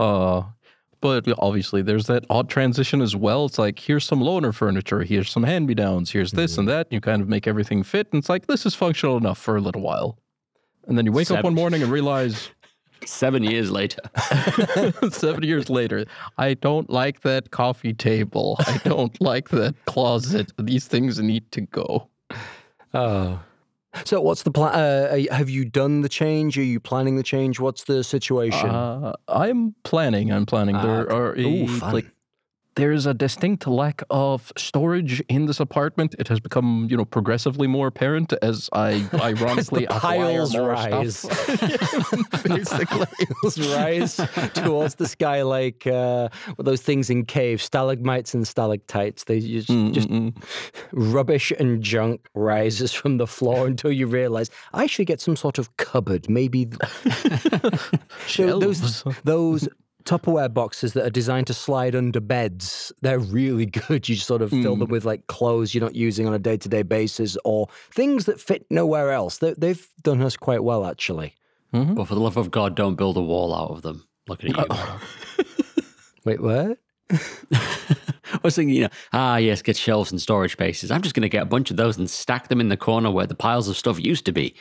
Uh, 0.00 0.42
but 1.04 1.28
obviously, 1.38 1.82
there's 1.82 2.06
that 2.06 2.24
odd 2.30 2.48
transition 2.48 3.02
as 3.02 3.14
well. 3.14 3.44
It's 3.44 3.58
like 3.58 3.78
here's 3.78 4.06
some 4.06 4.20
loaner 4.20 4.54
furniture, 4.54 5.02
here's 5.02 5.30
some 5.30 5.42
hand 5.42 5.66
me 5.66 5.74
downs, 5.74 6.12
here's 6.12 6.32
this 6.32 6.52
mm-hmm. 6.52 6.60
and 6.60 6.68
that. 6.70 6.86
You 6.90 7.02
kind 7.02 7.20
of 7.20 7.28
make 7.28 7.46
everything 7.46 7.82
fit, 7.82 8.08
and 8.10 8.20
it's 8.20 8.30
like 8.30 8.46
this 8.46 8.64
is 8.64 8.74
functional 8.74 9.18
enough 9.18 9.36
for 9.36 9.54
a 9.54 9.60
little 9.60 9.82
while. 9.82 10.18
And 10.88 10.96
then 10.96 11.04
you 11.04 11.12
wake 11.12 11.30
up 11.30 11.44
one 11.44 11.54
morning 11.54 11.82
and 11.82 11.92
realize 11.92 12.48
Seven 13.06 13.42
years 13.42 13.70
later. 13.70 14.00
seven 15.10 15.42
years 15.42 15.68
later, 15.68 16.06
I 16.38 16.54
don't 16.54 16.88
like 16.88 17.20
that 17.20 17.50
coffee 17.50 17.92
table. 17.92 18.56
I 18.60 18.80
don't 18.82 19.20
like 19.20 19.50
that 19.50 19.74
closet. 19.84 20.52
These 20.58 20.86
things 20.86 21.18
need 21.18 21.50
to 21.52 21.60
go. 21.60 22.08
Oh. 22.96 23.40
So, 24.04 24.20
what's 24.20 24.42
the 24.42 24.50
plan? 24.50 24.74
Uh, 24.74 25.34
have 25.34 25.48
you 25.48 25.64
done 25.64 26.00
the 26.02 26.08
change? 26.08 26.58
Are 26.58 26.62
you 26.62 26.80
planning 26.80 27.16
the 27.16 27.22
change? 27.22 27.60
What's 27.60 27.84
the 27.84 28.02
situation? 28.02 28.68
Uh, 28.68 29.12
I'm 29.28 29.74
planning. 29.84 30.32
I'm 30.32 30.46
planning. 30.46 30.76
Ah, 30.76 30.82
there 30.82 31.12
are 31.12 31.34
a, 31.36 31.40
Ooh, 31.40 31.78
like 31.92 32.06
there's 32.76 33.06
a 33.06 33.14
distinct 33.14 33.66
lack 33.66 34.02
of 34.10 34.52
storage 34.56 35.20
in 35.28 35.46
this 35.46 35.60
apartment. 35.60 36.14
It 36.18 36.28
has 36.28 36.40
become, 36.40 36.88
you 36.90 36.96
know, 36.96 37.04
progressively 37.04 37.66
more 37.66 37.86
apparent 37.86 38.32
as 38.42 38.68
I 38.72 39.06
ironically 39.14 39.84
acquire 39.86 40.46
piles 40.46 40.56
rise. 40.56 41.22
Basically, 42.44 43.06
Piles 43.42 43.58
rise 43.74 44.16
towards 44.54 44.96
the 44.96 45.06
sky 45.06 45.42
like 45.42 45.86
uh, 45.86 46.28
those 46.58 46.82
things 46.82 47.10
in 47.10 47.24
caves, 47.24 47.62
stalagmites 47.62 48.34
and 48.34 48.46
stalactites. 48.46 49.24
They 49.24 49.40
just, 49.40 49.68
mm, 49.68 49.92
just 49.92 50.08
mm, 50.08 50.32
mm. 50.32 50.44
rubbish 50.92 51.52
and 51.52 51.82
junk 51.82 52.28
rises 52.34 52.92
from 52.92 53.18
the 53.18 53.26
floor 53.26 53.66
until 53.66 53.92
you 53.92 54.06
realize 54.06 54.50
I 54.72 54.86
should 54.86 55.06
get 55.06 55.20
some 55.20 55.36
sort 55.36 55.58
of 55.58 55.76
cupboard. 55.76 56.28
Maybe 56.28 56.68
Tho- 58.36 58.58
those 58.58 59.04
those 59.24 59.68
Tupperware 60.04 60.52
boxes 60.52 60.92
that 60.92 61.06
are 61.06 61.10
designed 61.10 61.46
to 61.46 61.54
slide 61.54 61.94
under 61.94 62.20
beds. 62.20 62.92
They're 63.00 63.18
really 63.18 63.66
good. 63.88 64.08
You 64.08 64.16
sort 64.16 64.42
of 64.42 64.50
fill 64.50 64.76
them 64.76 64.88
hmm. 64.88 64.92
with 64.92 65.04
like 65.04 65.26
clothes 65.26 65.74
you're 65.74 65.84
not 65.84 65.94
using 65.94 66.26
on 66.26 66.34
a 66.34 66.38
day 66.38 66.56
to 66.56 66.68
day 66.68 66.82
basis 66.82 67.36
or 67.44 67.68
things 67.90 68.26
that 68.26 68.40
fit 68.40 68.66
nowhere 68.70 69.12
else. 69.12 69.38
They, 69.38 69.54
they've 69.54 69.88
done 70.02 70.22
us 70.22 70.36
quite 70.36 70.62
well, 70.62 70.86
actually. 70.86 71.34
Mm-hmm. 71.72 71.94
But 71.94 72.08
for 72.08 72.14
the 72.14 72.20
love 72.20 72.36
of 72.36 72.50
God, 72.50 72.76
don't 72.76 72.94
build 72.94 73.16
a 73.16 73.22
wall 73.22 73.54
out 73.54 73.70
of 73.70 73.82
them. 73.82 74.06
Looking 74.28 74.52
at 74.52 74.56
you. 74.56 74.68
Murdoch. 74.68 75.02
Wait, 76.24 76.40
what? 76.40 76.78
I 77.10 78.40
was 78.42 78.56
thinking, 78.56 78.74
you 78.74 78.82
know, 78.82 78.88
ah, 79.12 79.36
yes, 79.36 79.60
get 79.60 79.76
shelves 79.76 80.10
and 80.10 80.20
storage 80.20 80.52
spaces. 80.52 80.90
I'm 80.90 81.02
just 81.02 81.14
going 81.14 81.22
to 81.22 81.28
get 81.28 81.42
a 81.42 81.46
bunch 81.46 81.70
of 81.70 81.76
those 81.76 81.98
and 81.98 82.08
stack 82.08 82.48
them 82.48 82.60
in 82.60 82.68
the 82.68 82.76
corner 82.76 83.10
where 83.10 83.26
the 83.26 83.34
piles 83.34 83.68
of 83.68 83.76
stuff 83.76 84.02
used 84.02 84.24
to 84.26 84.32
be. 84.32 84.54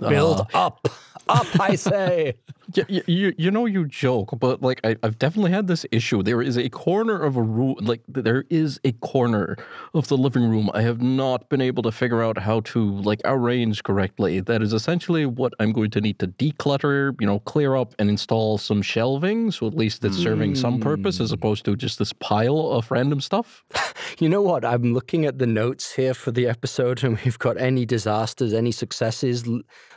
Build 0.00 0.46
ah. 0.54 0.66
up. 0.66 0.88
Up, 1.28 1.60
I 1.60 1.76
say. 1.76 2.34
Yeah, 2.72 2.84
you, 2.88 3.02
you, 3.06 3.34
you 3.36 3.50
know 3.50 3.66
you 3.66 3.84
joke, 3.86 4.30
but 4.38 4.62
like 4.62 4.80
I, 4.84 4.96
I've 5.02 5.18
definitely 5.18 5.50
had 5.50 5.66
this 5.66 5.84
issue. 5.92 6.22
There 6.22 6.40
is 6.40 6.56
a 6.56 6.70
corner 6.70 7.20
of 7.20 7.36
a 7.36 7.42
room, 7.42 7.76
like 7.82 8.00
there 8.08 8.44
is 8.48 8.80
a 8.84 8.92
corner 8.92 9.58
of 9.92 10.08
the 10.08 10.16
living 10.16 10.48
room. 10.48 10.70
I 10.72 10.80
have 10.80 11.02
not 11.02 11.50
been 11.50 11.60
able 11.60 11.82
to 11.82 11.92
figure 11.92 12.22
out 12.22 12.38
how 12.38 12.60
to 12.60 12.82
like 12.82 13.20
arrange 13.26 13.82
correctly. 13.82 14.40
That 14.40 14.62
is 14.62 14.72
essentially 14.72 15.26
what 15.26 15.52
I'm 15.60 15.72
going 15.72 15.90
to 15.90 16.00
need 16.00 16.18
to 16.20 16.28
declutter, 16.28 17.14
you 17.20 17.26
know, 17.26 17.40
clear 17.40 17.76
up 17.76 17.94
and 17.98 18.08
install 18.08 18.56
some 18.56 18.80
shelving, 18.80 19.50
so 19.50 19.66
at 19.66 19.74
least 19.74 20.02
it's 20.02 20.16
serving 20.16 20.54
some 20.54 20.80
purpose 20.80 21.20
as 21.20 21.30
hmm. 21.30 21.34
opposed 21.34 21.66
to 21.66 21.76
just 21.76 21.98
this 21.98 22.14
pile 22.14 22.70
of 22.70 22.90
random 22.90 23.20
stuff. 23.20 23.62
You 24.18 24.28
know 24.28 24.42
what? 24.42 24.64
I'm 24.64 24.94
looking 24.94 25.24
at 25.24 25.38
the 25.38 25.46
notes 25.46 25.94
here 25.94 26.14
for 26.14 26.30
the 26.30 26.46
episode, 26.46 27.02
and 27.02 27.18
we've 27.24 27.38
got 27.38 27.56
any 27.56 27.84
disasters, 27.84 28.52
any 28.52 28.70
successes 28.70 29.44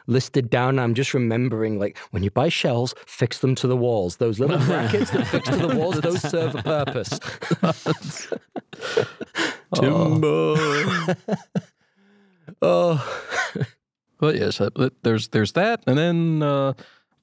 listed 0.07 0.49
down. 0.49 0.79
I'm 0.79 0.93
just 0.93 1.13
remembering, 1.13 1.79
like, 1.79 1.97
when 2.11 2.23
you 2.23 2.31
buy 2.31 2.49
shelves, 2.49 2.93
fix 3.05 3.39
them 3.39 3.55
to 3.55 3.67
the 3.67 3.77
walls. 3.77 4.17
Those 4.17 4.39
little 4.39 4.57
brackets 4.65 5.11
that 5.11 5.27
fix 5.27 5.49
to 5.49 5.55
the 5.57 5.75
walls, 5.75 5.99
those 6.01 6.21
serve 6.21 6.55
a 6.55 6.63
purpose. 6.63 7.19
Timber. 9.75 11.15
Oh, 12.61 13.03
But 14.19 14.35
yes, 14.35 14.61
there's 15.03 15.27
there's 15.27 15.51
that, 15.51 15.83
and 15.85 15.97
then 15.97 16.41
uh, 16.41 16.73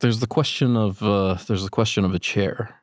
there's 0.01 0.21
the 0.21 0.27
question 0.27 0.77
of 0.77 1.03
uh, 1.03 1.39
there's 1.49 1.65
the 1.65 1.71
question 1.71 2.05
of 2.05 2.15
a 2.15 2.19
chair. 2.19 2.83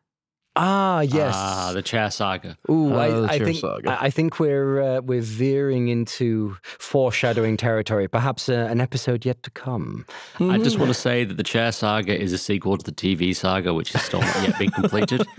Ah, 0.55 0.99
yes. 1.01 1.33
Ah, 1.35 1.71
the 1.73 1.81
chair 1.81 2.11
saga. 2.11 2.57
Ooh, 2.69 2.93
Ah, 2.93 2.99
I, 2.99 3.09
the 3.09 3.23
I 3.29 3.37
chair 3.37 3.45
think 3.45 3.59
saga. 3.59 3.91
I 3.91 4.05
I 4.05 4.09
think 4.09 4.39
we're 4.39 4.81
uh, 4.81 5.01
we're 5.01 5.21
veering 5.21 5.87
into 5.87 6.57
foreshadowing 6.63 7.55
territory. 7.57 8.07
Perhaps 8.09 8.49
uh, 8.49 8.67
an 8.69 8.81
episode 8.81 9.25
yet 9.25 9.41
to 9.43 9.49
come. 9.51 10.05
I 10.39 10.57
just 10.57 10.77
want 10.77 10.89
to 10.89 10.93
say 10.99 11.23
that 11.23 11.37
the 11.37 11.43
chair 11.43 11.71
saga 11.71 12.19
is 12.19 12.33
a 12.33 12.37
sequel 12.37 12.77
to 12.77 12.83
the 12.83 12.91
TV 12.91 13.33
saga, 13.35 13.73
which 13.73 13.95
is 13.95 14.01
still 14.01 14.19
not 14.21 14.41
yet 14.47 14.59
been 14.59 14.71
completed. 14.71 15.21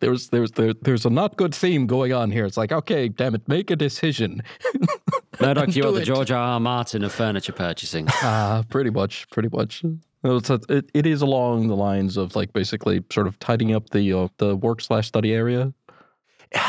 There's 0.00 0.28
there's 0.28 0.50
there, 0.52 0.74
there's 0.82 1.06
a 1.06 1.10
not 1.10 1.36
good 1.36 1.54
theme 1.54 1.86
going 1.86 2.12
on 2.12 2.30
here. 2.30 2.44
It's 2.44 2.56
like, 2.58 2.72
okay, 2.72 3.08
damn 3.08 3.34
it, 3.34 3.48
make 3.48 3.70
a 3.70 3.76
decision. 3.76 4.42
Murdoch, 5.40 5.74
you 5.76 5.86
are 5.86 5.92
the. 5.92 6.02
George 6.02 6.30
R. 6.30 6.36
R. 6.38 6.60
Martin 6.60 7.04
of 7.04 7.12
furniture 7.12 7.52
purchasing. 7.52 8.06
Ah, 8.22 8.64
pretty 8.68 8.90
much, 8.90 9.28
pretty 9.30 9.48
much. 9.50 9.82
It's 10.24 10.50
a, 10.50 10.60
it, 10.68 10.90
it 10.94 11.06
is 11.06 11.20
along 11.22 11.68
the 11.68 11.76
lines 11.76 12.16
of 12.16 12.36
like 12.36 12.52
basically 12.52 13.02
sort 13.10 13.26
of 13.26 13.38
tidying 13.38 13.74
up 13.74 13.90
the 13.90 14.12
uh, 14.12 14.28
the 14.38 14.56
work 14.56 14.80
slash 14.80 15.08
study 15.08 15.32
area. 15.32 15.72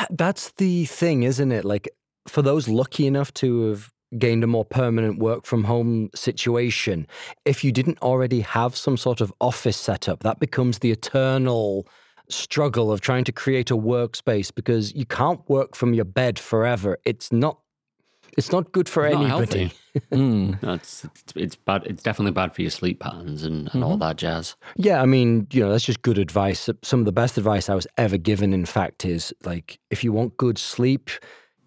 That's 0.09 0.51
the 0.53 0.85
thing, 0.85 1.23
isn't 1.23 1.51
it? 1.51 1.65
Like 1.65 1.89
for 2.27 2.41
those 2.41 2.67
lucky 2.67 3.05
enough 3.05 3.33
to 3.35 3.69
have 3.69 3.91
gained 4.17 4.43
a 4.43 4.47
more 4.47 4.65
permanent 4.65 5.19
work 5.19 5.45
from 5.45 5.65
home 5.65 6.09
situation, 6.15 7.07
if 7.45 7.63
you 7.63 7.71
didn't 7.71 8.01
already 8.01 8.41
have 8.41 8.75
some 8.75 8.97
sort 8.97 9.21
of 9.21 9.33
office 9.41 9.77
setup, 9.77 10.21
that 10.21 10.39
becomes 10.39 10.79
the 10.79 10.91
eternal 10.91 11.87
struggle 12.29 12.91
of 12.91 13.01
trying 13.01 13.23
to 13.25 13.31
create 13.31 13.69
a 13.69 13.77
workspace 13.77 14.53
because 14.53 14.93
you 14.95 15.05
can't 15.05 15.47
work 15.49 15.75
from 15.75 15.93
your 15.93 16.05
bed 16.05 16.39
forever. 16.39 16.97
It's 17.05 17.31
not 17.31 17.59
it's 18.37 18.51
not 18.51 18.71
good 18.71 18.89
for 18.89 19.09
Not 19.09 19.21
anybody. 19.21 19.71
Mm. 20.11 20.61
No, 20.63 20.73
it's, 20.73 21.05
it's 21.05 21.23
it's 21.35 21.55
bad. 21.55 21.83
It's 21.85 22.01
definitely 22.01 22.31
bad 22.31 22.55
for 22.55 22.61
your 22.61 22.71
sleep 22.71 22.99
patterns 22.99 23.43
and, 23.43 23.69
and 23.73 23.83
all 23.83 23.97
that 23.97 24.17
jazz. 24.17 24.55
Yeah, 24.75 25.01
I 25.01 25.05
mean, 25.05 25.47
you 25.51 25.61
know, 25.61 25.71
that's 25.71 25.83
just 25.83 26.01
good 26.01 26.17
advice. 26.17 26.67
Some 26.81 26.99
of 26.99 27.05
the 27.05 27.11
best 27.11 27.37
advice 27.37 27.69
I 27.69 27.75
was 27.75 27.85
ever 27.97 28.17
given, 28.17 28.53
in 28.53 28.65
fact, 28.65 29.05
is 29.05 29.33
like 29.43 29.79
if 29.91 30.03
you 30.03 30.11
want 30.11 30.37
good 30.37 30.57
sleep, 30.57 31.11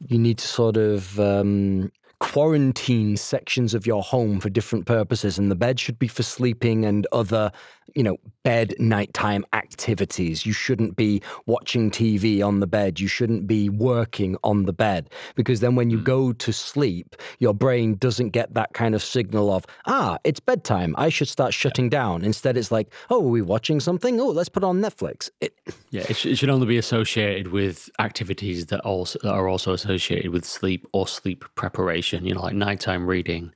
you 0.09 0.19
need 0.19 0.39
to 0.39 0.47
sort 0.47 0.77
of 0.77 1.21
um, 1.21 1.93
quarantine 2.19 3.17
sections 3.17 3.75
of 3.75 3.87
your 3.87 4.03
home 4.03 4.41
for 4.41 4.51
different 4.51 4.87
purposes, 4.87 5.39
and 5.39 5.51
the 5.51 5.57
bed 5.57 5.79
should 5.79 5.99
be 5.99 6.09
for 6.09 6.23
sleeping 6.23 6.85
and 6.85 7.07
other, 7.13 7.53
you 7.95 8.03
know, 8.03 8.17
bed 8.43 8.75
nighttime 8.79 9.45
activities. 9.53 10.45
You 10.45 10.53
shouldn't 10.53 10.97
be 10.97 11.23
watching 11.47 11.91
TV 11.91 12.45
on 12.45 12.61
the 12.61 12.67
bed. 12.67 13.01
You 13.01 13.09
shouldn't 13.09 13.47
be 13.47 13.69
working 13.69 14.37
on 14.45 14.65
the 14.65 14.73
bed 14.73 15.11
because 15.35 15.61
then 15.61 15.75
when 15.75 15.91
you 15.91 16.01
go 16.01 16.33
to 16.33 16.53
sleep, 16.53 17.17
your 17.39 17.55
brain 17.55 17.97
doesn't 17.97 18.31
get 18.31 18.55
that 18.55 18.73
kind 18.75 18.95
of 18.95 19.03
signal 19.03 19.53
of 19.53 19.67
ah, 19.87 20.19
it's 20.25 20.41
bedtime. 20.41 20.95
I 20.99 21.09
should 21.09 21.29
start 21.29 21.55
shutting 21.55 21.89
down. 21.89 22.25
Instead, 22.25 22.57
it's 22.57 22.71
like, 22.71 22.93
oh, 23.11 23.25
are 23.25 23.29
we 23.29 23.43
watching 23.43 23.81
something? 23.81 24.21
Oh, 24.21 24.29
let's 24.29 24.49
put 24.49 24.65
on 24.65 24.81
Netflix. 24.81 25.31
It, 25.41 25.59
Yeah, 25.91 26.05
it, 26.09 26.17
sh- 26.17 26.27
it 26.27 26.39
should 26.39 26.51
only 26.51 26.67
be 26.67 26.79
associated 26.79 27.49
with 27.49 27.91
activities 27.99 28.67
that 28.67 28.81
also 28.81 29.19
that 29.23 29.33
are 29.33 29.49
also 29.49 29.73
associated 29.73 30.31
with 30.31 30.45
sleep 30.45 30.87
or 30.93 31.09
sleep 31.09 31.45
preparation. 31.55 32.25
You 32.25 32.35
know, 32.35 32.43
like 32.43 32.55
nighttime 32.55 33.07
reading. 33.07 33.53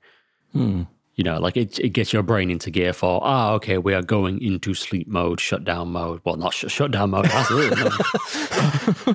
Hmm. 0.53 0.83
You 1.17 1.25
know, 1.25 1.39
like 1.39 1.57
it, 1.57 1.79
it 1.79 1.91
gets 1.91 2.13
your 2.13 2.23
brain 2.23 2.51
into 2.51 2.71
gear 2.71 2.93
for 2.93 3.21
ah, 3.23 3.53
okay, 3.53 3.79
we 3.79 3.95
are 3.95 4.03
going 4.03 4.41
into 4.41 4.75
sleep 4.75 5.07
mode, 5.09 5.41
shutdown 5.41 5.89
mode. 5.89 6.21
Well, 6.25 6.37
not 6.37 6.55
sh- 6.55 6.67
shutdown 6.69 7.11
mode. 7.11 7.27
Absolutely. 7.33 7.91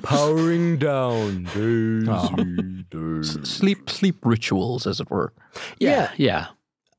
powering 0.00 0.76
down. 0.78 1.46
S- 3.20 3.38
sleep 3.48 3.90
sleep 3.90 4.24
rituals, 4.24 4.86
as 4.86 5.00
it 5.00 5.10
were. 5.10 5.32
Yeah, 5.78 6.10
yeah. 6.16 6.48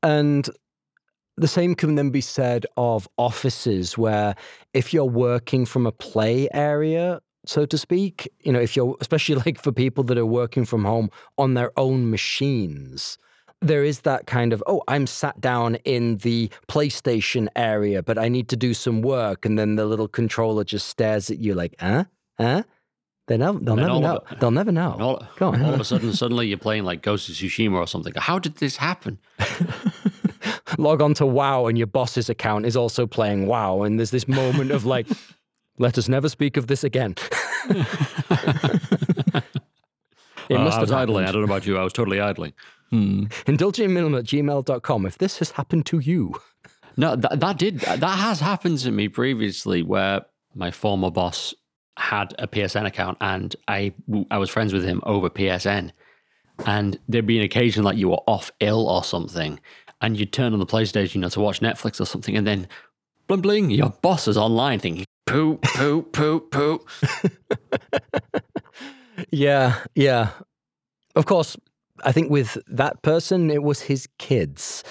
And 0.02 0.48
the 1.38 1.48
same 1.48 1.74
can 1.74 1.94
then 1.94 2.10
be 2.10 2.20
said 2.20 2.66
of 2.76 3.08
offices 3.16 3.96
where 3.96 4.34
if 4.74 4.92
you're 4.92 5.04
working 5.04 5.64
from 5.64 5.86
a 5.86 5.92
play 5.92 6.48
area, 6.52 7.20
so 7.46 7.64
to 7.64 7.78
speak, 7.78 8.28
you 8.40 8.52
know, 8.52 8.60
if 8.60 8.76
you're, 8.76 8.96
especially 9.00 9.36
like 9.36 9.58
for 9.60 9.72
people 9.72 10.04
that 10.04 10.18
are 10.18 10.26
working 10.26 10.64
from 10.64 10.84
home 10.84 11.10
on 11.38 11.54
their 11.54 11.70
own 11.78 12.10
machines, 12.10 13.18
there 13.60 13.84
is 13.84 14.00
that 14.00 14.26
kind 14.26 14.52
of, 14.52 14.62
oh, 14.66 14.82
I'm 14.88 15.06
sat 15.06 15.40
down 15.40 15.76
in 15.84 16.18
the 16.18 16.50
PlayStation 16.68 17.48
area, 17.56 18.02
but 18.02 18.18
I 18.18 18.28
need 18.28 18.48
to 18.48 18.56
do 18.56 18.72
some 18.74 19.02
work. 19.02 19.44
And 19.44 19.58
then 19.58 19.76
the 19.76 19.84
little 19.86 20.08
controller 20.08 20.64
just 20.64 20.88
stares 20.88 21.30
at 21.30 21.38
you 21.38 21.54
like, 21.54 21.74
huh? 21.80 22.04
Huh? 22.38 22.62
They 23.26 23.36
never, 23.36 23.58
they'll 23.58 23.76
never 23.76 24.00
know. 24.00 24.22
of 24.30 24.40
They'll 24.40 24.50
never 24.50 24.72
know. 24.72 24.96
All, 24.98 25.26
Go 25.36 25.48
on. 25.48 25.62
all 25.62 25.74
of 25.74 25.80
a 25.80 25.84
sudden, 25.92 26.12
suddenly 26.14 26.46
you're 26.48 26.56
playing 26.56 26.84
like 26.84 27.02
Ghost 27.02 27.28
of 27.28 27.34
Tsushima 27.34 27.74
or 27.74 27.86
something. 27.86 28.12
How 28.16 28.38
did 28.38 28.56
this 28.56 28.76
happen? 28.76 29.18
log 30.78 31.02
on 31.02 31.14
to 31.14 31.26
WoW 31.26 31.66
and 31.66 31.76
your 31.76 31.86
boss's 31.86 32.28
account 32.30 32.64
is 32.64 32.76
also 32.76 33.06
playing 33.06 33.46
WoW, 33.46 33.82
and 33.82 33.98
there's 33.98 34.10
this 34.10 34.28
moment 34.28 34.70
of 34.70 34.84
like, 34.86 35.06
let 35.78 35.98
us 35.98 36.08
never 36.08 36.28
speak 36.28 36.56
of 36.56 36.68
this 36.68 36.84
again. 36.84 37.14
it 37.68 37.86
Uh, 40.50 40.58
must 40.64 40.78
I 40.78 40.80
was 40.80 40.90
have 40.90 40.92
idling. 41.00 41.26
I 41.26 41.32
don't 41.32 41.42
know 41.42 41.44
about 41.44 41.66
you. 41.66 41.76
I 41.76 41.84
was 41.84 41.92
totally 41.92 42.20
idling. 42.20 42.54
Hmm. 42.90 43.24
indulgentlyminimal 43.46 44.18
at 44.20 44.24
gmail.com. 44.24 45.06
If 45.06 45.18
this 45.18 45.38
has 45.38 45.50
happened 45.52 45.84
to 45.86 45.98
you, 45.98 46.34
No, 46.96 47.14
that, 47.16 47.38
that 47.40 47.58
did 47.58 47.80
that 47.80 48.02
has 48.02 48.40
happened 48.40 48.78
to 48.78 48.90
me 48.90 49.08
previously, 49.08 49.82
where 49.82 50.22
my 50.54 50.70
former 50.70 51.10
boss 51.10 51.54
had 51.96 52.34
a 52.38 52.48
PSN 52.48 52.86
account, 52.86 53.18
and 53.20 53.54
I 53.68 53.92
I 54.30 54.38
was 54.38 54.50
friends 54.50 54.72
with 54.72 54.84
him 54.84 55.00
over 55.04 55.30
PSN, 55.30 55.92
and 56.66 56.98
there'd 57.08 57.26
be 57.26 57.38
an 57.38 57.44
occasion 57.44 57.84
like 57.84 57.96
you 57.96 58.08
were 58.08 58.22
off 58.26 58.50
ill 58.60 58.88
or 58.88 59.04
something, 59.04 59.60
and 60.00 60.18
you'd 60.18 60.32
turn 60.32 60.52
on 60.54 60.58
the 60.58 60.66
PlayStation, 60.66 61.16
you 61.16 61.20
know, 61.20 61.28
to 61.28 61.40
watch 61.40 61.60
Netflix 61.60 62.00
or 62.00 62.04
something, 62.04 62.36
and 62.36 62.46
then 62.46 62.66
bling 63.28 63.42
bling, 63.42 63.70
your 63.70 63.90
boss 64.02 64.26
is 64.26 64.36
online, 64.36 64.80
thinking 64.80 65.04
poo 65.26 65.58
poo 65.58 66.02
poo 66.02 66.40
poo. 66.40 66.84
yeah, 69.30 69.78
yeah. 69.94 70.30
Of 71.14 71.26
course, 71.26 71.56
I 72.04 72.12
think 72.12 72.30
with 72.30 72.58
that 72.68 73.02
person, 73.02 73.50
it 73.50 73.62
was 73.62 73.80
his 73.82 74.08
kids. 74.18 74.84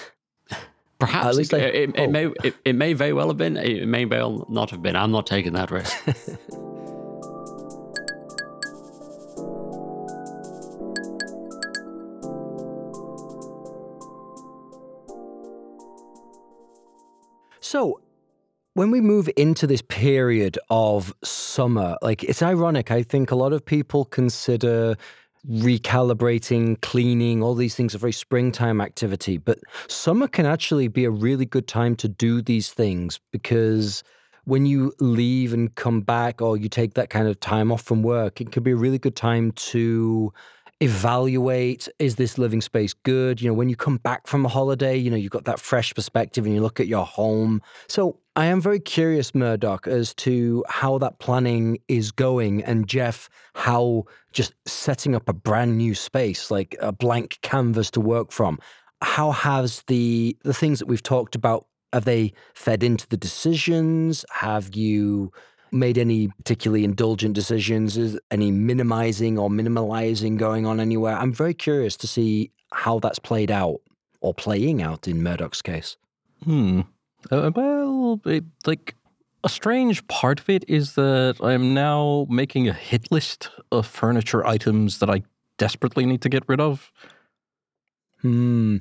Perhaps 0.98 1.26
At 1.26 1.34
least 1.36 1.52
it, 1.52 1.62
I 1.62 1.66
it, 1.66 1.90
it 1.90 1.96
hope. 1.96 2.10
may 2.10 2.26
it, 2.42 2.54
it 2.64 2.74
may 2.74 2.92
very 2.92 3.12
well 3.12 3.28
have 3.28 3.36
been. 3.36 3.56
It 3.56 3.86
may 3.86 4.04
well 4.04 4.44
not 4.48 4.70
have 4.70 4.82
been. 4.82 4.96
I'm 4.96 5.12
not 5.12 5.26
taking 5.26 5.52
that 5.52 5.70
risk. 5.70 5.96
So, 17.70 18.00
when 18.72 18.90
we 18.90 19.02
move 19.02 19.28
into 19.36 19.66
this 19.66 19.82
period 19.82 20.58
of 20.70 21.12
summer, 21.22 21.98
like 22.00 22.24
it's 22.24 22.40
ironic. 22.40 22.90
I 22.90 23.02
think 23.02 23.30
a 23.30 23.34
lot 23.34 23.52
of 23.52 23.62
people 23.62 24.06
consider 24.06 24.96
recalibrating, 25.46 26.80
cleaning, 26.80 27.42
all 27.42 27.54
these 27.54 27.74
things 27.74 27.94
are 27.94 27.98
very 27.98 28.12
springtime 28.12 28.80
activity. 28.80 29.38
But 29.38 29.58
summer 29.88 30.28
can 30.28 30.46
actually 30.46 30.88
be 30.88 31.04
a 31.04 31.10
really 31.10 31.46
good 31.46 31.66
time 31.66 31.96
to 31.96 32.08
do 32.08 32.42
these 32.42 32.72
things 32.72 33.20
because 33.32 34.02
when 34.44 34.64
you 34.64 34.92
leave 34.98 35.52
and 35.52 35.74
come 35.74 36.00
back 36.00 36.40
or 36.40 36.56
you 36.56 36.70
take 36.70 36.94
that 36.94 37.10
kind 37.10 37.28
of 37.28 37.38
time 37.38 37.70
off 37.70 37.82
from 37.82 38.02
work, 38.02 38.40
it 38.40 38.50
can 38.50 38.62
be 38.62 38.70
a 38.70 38.76
really 38.76 38.98
good 38.98 39.14
time 39.14 39.52
to 39.52 40.32
evaluate 40.80 41.88
is 41.98 42.16
this 42.16 42.38
living 42.38 42.60
space 42.60 42.94
good? 42.94 43.40
You 43.40 43.48
know 43.48 43.54
when 43.54 43.68
you 43.68 43.76
come 43.76 43.96
back 43.96 44.26
from 44.26 44.44
a 44.44 44.48
holiday 44.48 44.96
you 44.96 45.10
know 45.10 45.16
you've 45.16 45.32
got 45.32 45.44
that 45.44 45.58
fresh 45.58 45.92
perspective 45.94 46.46
and 46.46 46.54
you 46.54 46.60
look 46.60 46.80
at 46.80 46.86
your 46.86 47.04
home. 47.04 47.62
So 47.88 48.18
i 48.36 48.46
am 48.46 48.60
very 48.60 48.78
curious 48.78 49.34
murdoch 49.34 49.88
as 49.88 50.14
to 50.14 50.64
how 50.68 50.96
that 50.98 51.18
planning 51.18 51.76
is 51.88 52.12
going 52.12 52.62
and 52.62 52.86
jeff 52.86 53.28
how 53.56 54.04
just 54.32 54.54
setting 54.64 55.16
up 55.16 55.28
a 55.28 55.32
brand 55.32 55.76
new 55.76 55.92
space 55.92 56.48
like 56.48 56.76
a 56.80 56.92
blank 56.92 57.38
canvas 57.42 57.90
to 57.90 58.00
work 58.00 58.30
from 58.30 58.56
how 59.02 59.32
has 59.32 59.82
the 59.88 60.36
the 60.44 60.54
things 60.54 60.78
that 60.78 60.86
we've 60.86 61.02
talked 61.02 61.34
about 61.34 61.66
have 61.92 62.04
they 62.04 62.32
fed 62.54 62.82
into 62.82 63.06
the 63.08 63.16
decisions? 63.16 64.24
Have 64.30 64.74
you 64.74 65.32
made 65.70 65.98
any 65.98 66.28
particularly 66.28 66.84
indulgent 66.84 67.34
decisions? 67.34 67.96
Is 67.96 68.18
any 68.30 68.50
minimizing 68.50 69.38
or 69.38 69.48
minimalizing 69.48 70.38
going 70.38 70.66
on 70.66 70.80
anywhere? 70.80 71.16
I'm 71.16 71.32
very 71.32 71.54
curious 71.54 71.96
to 71.98 72.06
see 72.06 72.52
how 72.72 72.98
that's 72.98 73.18
played 73.18 73.50
out 73.50 73.80
or 74.20 74.34
playing 74.34 74.82
out 74.82 75.08
in 75.08 75.22
Murdoch's 75.22 75.62
case. 75.62 75.96
Hmm. 76.44 76.82
Uh, 77.30 77.50
well, 77.54 78.20
it, 78.24 78.44
like 78.66 78.94
a 79.44 79.48
strange 79.48 80.06
part 80.08 80.40
of 80.40 80.48
it 80.48 80.64
is 80.68 80.94
that 80.94 81.36
I'm 81.40 81.74
now 81.74 82.26
making 82.28 82.68
a 82.68 82.72
hit 82.72 83.10
list 83.10 83.50
of 83.72 83.86
furniture 83.86 84.46
items 84.46 84.98
that 84.98 85.10
I 85.10 85.22
desperately 85.58 86.06
need 86.06 86.22
to 86.22 86.28
get 86.28 86.44
rid 86.46 86.60
of. 86.60 86.90
Hmm. 88.22 88.78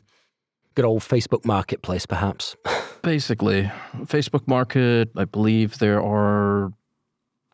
Good 0.75 0.85
old 0.85 1.01
Facebook 1.01 1.43
Marketplace, 1.45 2.05
perhaps. 2.05 2.55
Basically, 3.01 3.71
Facebook 4.03 4.47
Market, 4.47 5.09
I 5.15 5.25
believe 5.25 5.79
there 5.79 6.01
are 6.01 6.71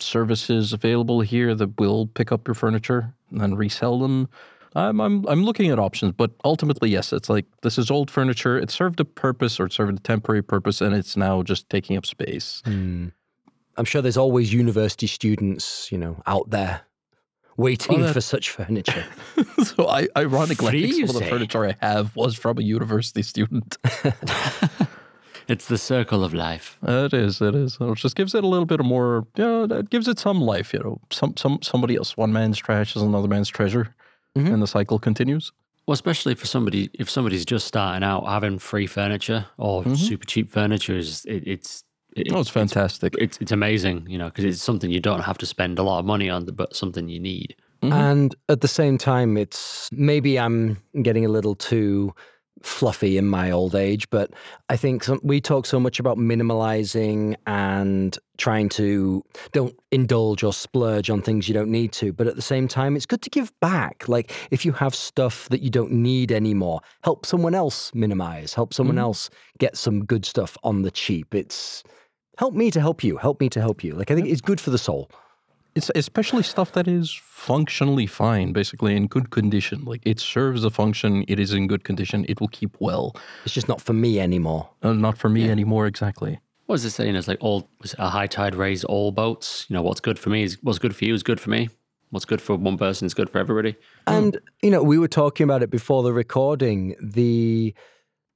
services 0.03 0.73
available 0.73 1.21
here 1.21 1.55
that 1.55 1.79
will 1.79 2.07
pick 2.07 2.31
up 2.31 2.47
your 2.47 2.55
furniture 2.55 3.13
and 3.31 3.41
then 3.41 3.55
resell 3.55 3.99
them. 3.99 4.29
I'm, 4.75 4.99
I'm, 4.99 5.25
I'm 5.27 5.43
looking 5.43 5.69
at 5.69 5.77
options, 5.79 6.13
but 6.17 6.31
ultimately, 6.43 6.89
yes, 6.89 7.13
it's 7.13 7.29
like 7.29 7.45
this 7.61 7.77
is 7.77 7.91
old 7.91 8.09
furniture. 8.09 8.57
It 8.57 8.71
served 8.71 8.99
a 8.99 9.05
purpose 9.05 9.59
or 9.59 9.65
it 9.67 9.73
served 9.73 9.95
a 9.97 10.01
temporary 10.01 10.41
purpose, 10.41 10.81
and 10.81 10.95
it's 10.95 11.15
now 11.15 11.43
just 11.43 11.69
taking 11.69 11.95
up 11.95 12.05
space. 12.07 12.61
Hmm. 12.65 13.09
I'm 13.77 13.85
sure 13.85 14.01
there's 14.01 14.17
always 14.17 14.51
university 14.53 15.07
students, 15.07 15.91
you 15.91 15.97
know, 15.99 16.21
out 16.25 16.49
there 16.49 16.81
waiting 17.55 17.99
Oh, 17.99 18.03
that- 18.07 18.13
for 18.13 18.21
such 18.21 18.49
furniture. 18.49 19.05
so 19.63 19.87
I 19.87 20.07
ironically 20.17 20.67
I 20.67 20.71
Free, 20.71 20.81
think 20.87 20.95
you 20.97 21.07
some 21.07 21.15
of 21.17 21.21
the 21.21 21.29
furniture 21.29 21.65
I 21.67 21.75
have 21.79 22.15
was 22.15 22.35
from 22.35 22.57
a 22.57 22.61
university 22.61 23.21
student. 23.21 23.77
It's 25.47 25.67
the 25.67 25.77
circle 25.77 26.23
of 26.23 26.33
life. 26.33 26.77
it 26.83 27.13
is, 27.13 27.41
it 27.41 27.55
is. 27.55 27.77
It 27.79 27.95
just 27.97 28.15
gives 28.15 28.33
it 28.35 28.43
a 28.43 28.47
little 28.47 28.65
bit 28.65 28.79
of 28.79 28.85
more, 28.85 29.25
you 29.37 29.43
know, 29.43 29.67
that 29.67 29.89
gives 29.89 30.07
it 30.07 30.19
some 30.19 30.41
life, 30.41 30.73
you 30.73 30.79
know. 30.79 31.01
Some 31.11 31.35
some 31.37 31.59
somebody 31.61 31.95
else. 31.95 32.15
One 32.17 32.31
man's 32.33 32.57
trash 32.57 32.95
is 32.95 33.01
another 33.01 33.27
man's 33.27 33.49
treasure. 33.49 33.93
Mhm. 34.37 34.53
And 34.53 34.61
the 34.61 34.67
cycle 34.67 34.99
continues. 34.99 35.51
Well, 35.85 35.93
especially 35.93 36.33
for 36.35 36.45
somebody, 36.45 36.89
if 36.93 37.09
somebody's 37.09 37.45
just 37.45 37.67
starting 37.67 38.03
out, 38.03 38.25
having 38.25 38.57
free 38.57 38.87
furniture 38.87 39.45
or 39.57 39.83
Mhm. 39.83 39.97
super 39.97 40.25
cheap 40.25 40.49
furniture 40.49 40.95
is 40.97 41.25
it, 41.25 41.43
it's 41.45 41.83
it, 42.15 42.31
Oh, 42.31 42.39
it's 42.41 42.49
fantastic. 42.49 43.15
it's 43.19 43.37
it's 43.41 43.51
amazing, 43.51 44.05
you 44.07 44.17
know, 44.17 44.25
because 44.29 44.45
it's 44.45 44.61
something 44.61 44.91
you 44.91 44.99
don't 45.01 45.21
have 45.21 45.37
to 45.39 45.45
spend 45.45 45.79
a 45.79 45.83
lot 45.83 45.99
of 45.99 46.05
money 46.05 46.29
on, 46.29 46.45
but 46.45 46.75
something 46.75 47.09
you 47.09 47.19
need. 47.19 47.55
Mhm. 47.81 47.91
And 47.91 48.35
at 48.47 48.61
the 48.61 48.67
same 48.67 48.97
time, 48.97 49.35
it's 49.35 49.89
maybe 49.91 50.39
I'm 50.39 50.77
getting 51.01 51.25
a 51.25 51.29
little 51.29 51.55
too 51.55 52.13
fluffy 52.63 53.17
in 53.17 53.27
my 53.27 53.51
old 53.51 53.75
age, 53.75 54.09
but 54.09 54.31
I 54.69 54.77
think 54.77 55.03
some, 55.03 55.19
we 55.21 55.39
talk 55.41 55.65
so 55.65 55.79
much 55.79 55.99
about 55.99 56.17
minimalizing 56.17 57.35
and 57.45 58.17
trying 58.37 58.69
to 58.69 59.23
don't 59.51 59.75
indulge 59.91 60.43
or 60.43 60.53
splurge 60.53 61.09
on 61.09 61.21
things 61.21 61.47
you 61.47 61.53
don't 61.53 61.69
need 61.69 61.91
to. 61.93 62.13
But 62.13 62.27
at 62.27 62.35
the 62.35 62.41
same 62.41 62.67
time, 62.67 62.95
it's 62.95 63.05
good 63.05 63.21
to 63.21 63.29
give 63.29 63.51
back. 63.59 64.07
Like 64.07 64.31
if 64.49 64.65
you 64.65 64.71
have 64.71 64.95
stuff 64.95 65.49
that 65.49 65.61
you 65.61 65.69
don't 65.69 65.91
need 65.91 66.31
anymore, 66.31 66.79
help 67.03 67.25
someone 67.25 67.53
else 67.53 67.93
minimize, 67.93 68.53
help 68.53 68.73
someone 68.73 68.95
Mhm. 68.95 69.01
else 69.01 69.29
get 69.59 69.77
some 69.77 70.05
good 70.05 70.25
stuff 70.25 70.57
on 70.63 70.81
the 70.81 70.91
cheap. 70.91 71.35
It's 71.35 71.83
help 72.37 72.53
me 72.53 72.71
to 72.71 72.79
help 72.81 73.03
you, 73.03 73.17
help 73.17 73.39
me 73.41 73.49
to 73.49 73.61
help 73.61 73.83
you. 73.83 73.93
Like 73.93 74.09
I 74.09 74.15
think 74.15 74.27
it's 74.29 74.41
good 74.41 74.59
for 74.61 74.69
the 74.71 74.77
soul. 74.77 75.09
It's 75.75 75.89
especially 75.95 76.43
stuff 76.43 76.71
that 76.73 76.87
is 76.87 77.19
functionally 77.23 78.05
fine, 78.05 78.53
basically 78.53 78.95
in 78.95 79.07
good 79.07 79.31
condition. 79.31 79.83
Like 79.85 80.01
it 80.05 80.19
serves 80.19 80.63
a 80.63 80.69
function, 80.69 81.25
it 81.27 81.39
is 81.39 81.53
in 81.53 81.67
good 81.67 81.83
condition, 81.83 82.25
it 82.29 82.39
will 82.39 82.47
keep 82.49 82.77
well. 82.79 83.15
It's 83.43 83.53
just 83.53 83.67
not 83.67 83.81
for 83.81 83.93
me 83.93 84.19
anymore. 84.19 84.69
Uh, 84.81 84.93
not 84.93 85.17
for 85.17 85.29
me 85.29 85.49
anymore, 85.49 85.87
exactly. 85.87 86.39
What 86.65 86.75
was 86.75 86.85
it 86.85 86.91
saying? 86.91 87.15
It's 87.15 87.27
like 87.27 87.39
all 87.41 87.69
was 87.81 87.93
it 87.93 87.99
a 87.99 88.09
high 88.09 88.27
tide 88.27 88.55
raise 88.55 88.83
all 88.83 89.11
boats. 89.11 89.65
You 89.67 89.75
know, 89.75 89.81
what's 89.81 89.99
good 89.99 90.17
for 90.17 90.29
me 90.29 90.43
is 90.43 90.57
what's 90.61 90.79
good 90.79 90.95
for 90.95 91.05
you 91.05 91.13
is 91.13 91.23
good 91.23 91.39
for 91.39 91.49
me. 91.49 91.69
What's 92.11 92.25
good 92.25 92.41
for 92.41 92.55
one 92.55 92.77
person 92.77 93.07
is 93.07 93.15
good 93.15 93.29
for 93.29 93.39
everybody. 93.39 93.75
And 94.05 94.39
you 94.61 94.69
know, 94.69 94.83
we 94.83 94.99
were 94.99 95.07
talking 95.07 95.43
about 95.43 95.63
it 95.63 95.71
before 95.71 96.03
the 96.03 96.13
recording. 96.13 96.95
The 97.01 97.73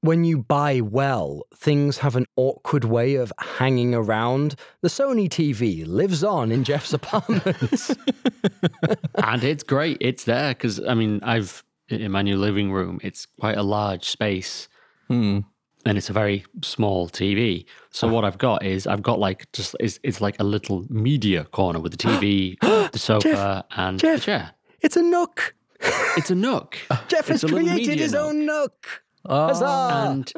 when 0.08 0.24
you 0.24 0.38
buy 0.38 0.80
well, 0.82 1.44
things 1.56 1.98
have 2.00 2.16
an 2.16 2.26
awkward 2.38 2.86
way 2.86 3.16
of 3.16 3.32
hanging 3.60 3.94
around. 3.94 4.56
The 4.82 4.88
Sony 4.88 5.28
TV 5.28 5.86
lives 5.86 6.24
on 6.24 6.52
in 6.52 6.64
Jeff's 6.64 6.94
apartment. 7.02 7.44
and 9.16 9.44
it's 9.44 9.64
great. 9.64 9.98
It's 10.02 10.24
there 10.24 10.54
because 10.54 10.80
I 10.86 10.94
mean, 10.94 11.20
I've 11.24 11.64
in 11.90 12.12
my 12.12 12.22
new 12.22 12.38
living 12.38 12.72
room. 12.72 13.00
It's 13.04 13.26
quite 13.40 13.58
a 13.58 13.64
large 13.64 14.06
space, 14.10 14.68
Hmm. 15.08 15.40
and 15.86 15.98
it's 15.98 16.10
a 16.10 16.14
very 16.14 16.46
small 16.62 17.08
TV. 17.10 17.66
So 17.92 18.08
what 18.08 18.26
I've 18.26 18.38
got 18.38 18.64
is 18.66 18.88
I've 18.88 19.02
got 19.04 19.20
like 19.20 19.52
just 19.54 19.76
it's, 19.80 20.00
it's 20.04 20.22
like 20.22 20.40
a 20.40 20.44
little 20.44 20.86
media 20.90 21.46
corner 21.46 21.80
with 21.80 21.92
the 21.92 21.98
TV, 21.98 22.58
the 22.92 23.00
sofa, 23.00 23.66
and 23.72 24.00
Jeff. 24.00 24.20
the 24.20 24.26
chair. 24.26 24.52
it's 24.82 24.98
a 24.98 25.02
nook. 25.04 25.54
It's 26.18 26.32
a 26.32 26.36
nook. 26.36 26.78
Jeff 27.08 27.30
It's 27.30 27.42
has 27.42 27.52
created 27.52 28.00
his 28.00 28.14
nook. 28.14 28.22
own 28.22 28.46
nook. 28.46 29.04
Huzzah! 29.28 30.10
and 30.10 30.34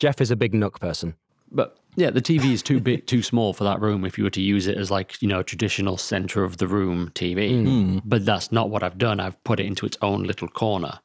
Jeff 0.00 0.20
is 0.20 0.30
a 0.30 0.36
big 0.36 0.54
nook 0.54 0.80
person. 0.80 1.14
but 1.50 1.78
yeah, 1.96 2.10
the 2.10 2.20
TV 2.20 2.52
is 2.52 2.62
too 2.62 2.80
big, 2.80 3.06
too 3.06 3.22
small 3.22 3.52
for 3.52 3.62
that 3.64 3.80
room. 3.80 4.04
If 4.04 4.18
you 4.18 4.24
were 4.24 4.30
to 4.30 4.42
use 4.42 4.66
it 4.66 4.76
as 4.76 4.90
like 4.90 5.20
you 5.22 5.28
know 5.28 5.40
a 5.40 5.44
traditional 5.44 5.96
center 5.96 6.42
of 6.42 6.56
the 6.56 6.66
room 6.66 7.10
TV, 7.14 7.64
hmm. 7.64 7.98
but 8.04 8.24
that's 8.24 8.50
not 8.50 8.70
what 8.70 8.82
I've 8.82 8.98
done. 8.98 9.20
I've 9.20 9.42
put 9.44 9.60
it 9.60 9.66
into 9.66 9.86
its 9.86 9.96
own 10.02 10.24
little 10.24 10.48
corner. 10.48 10.98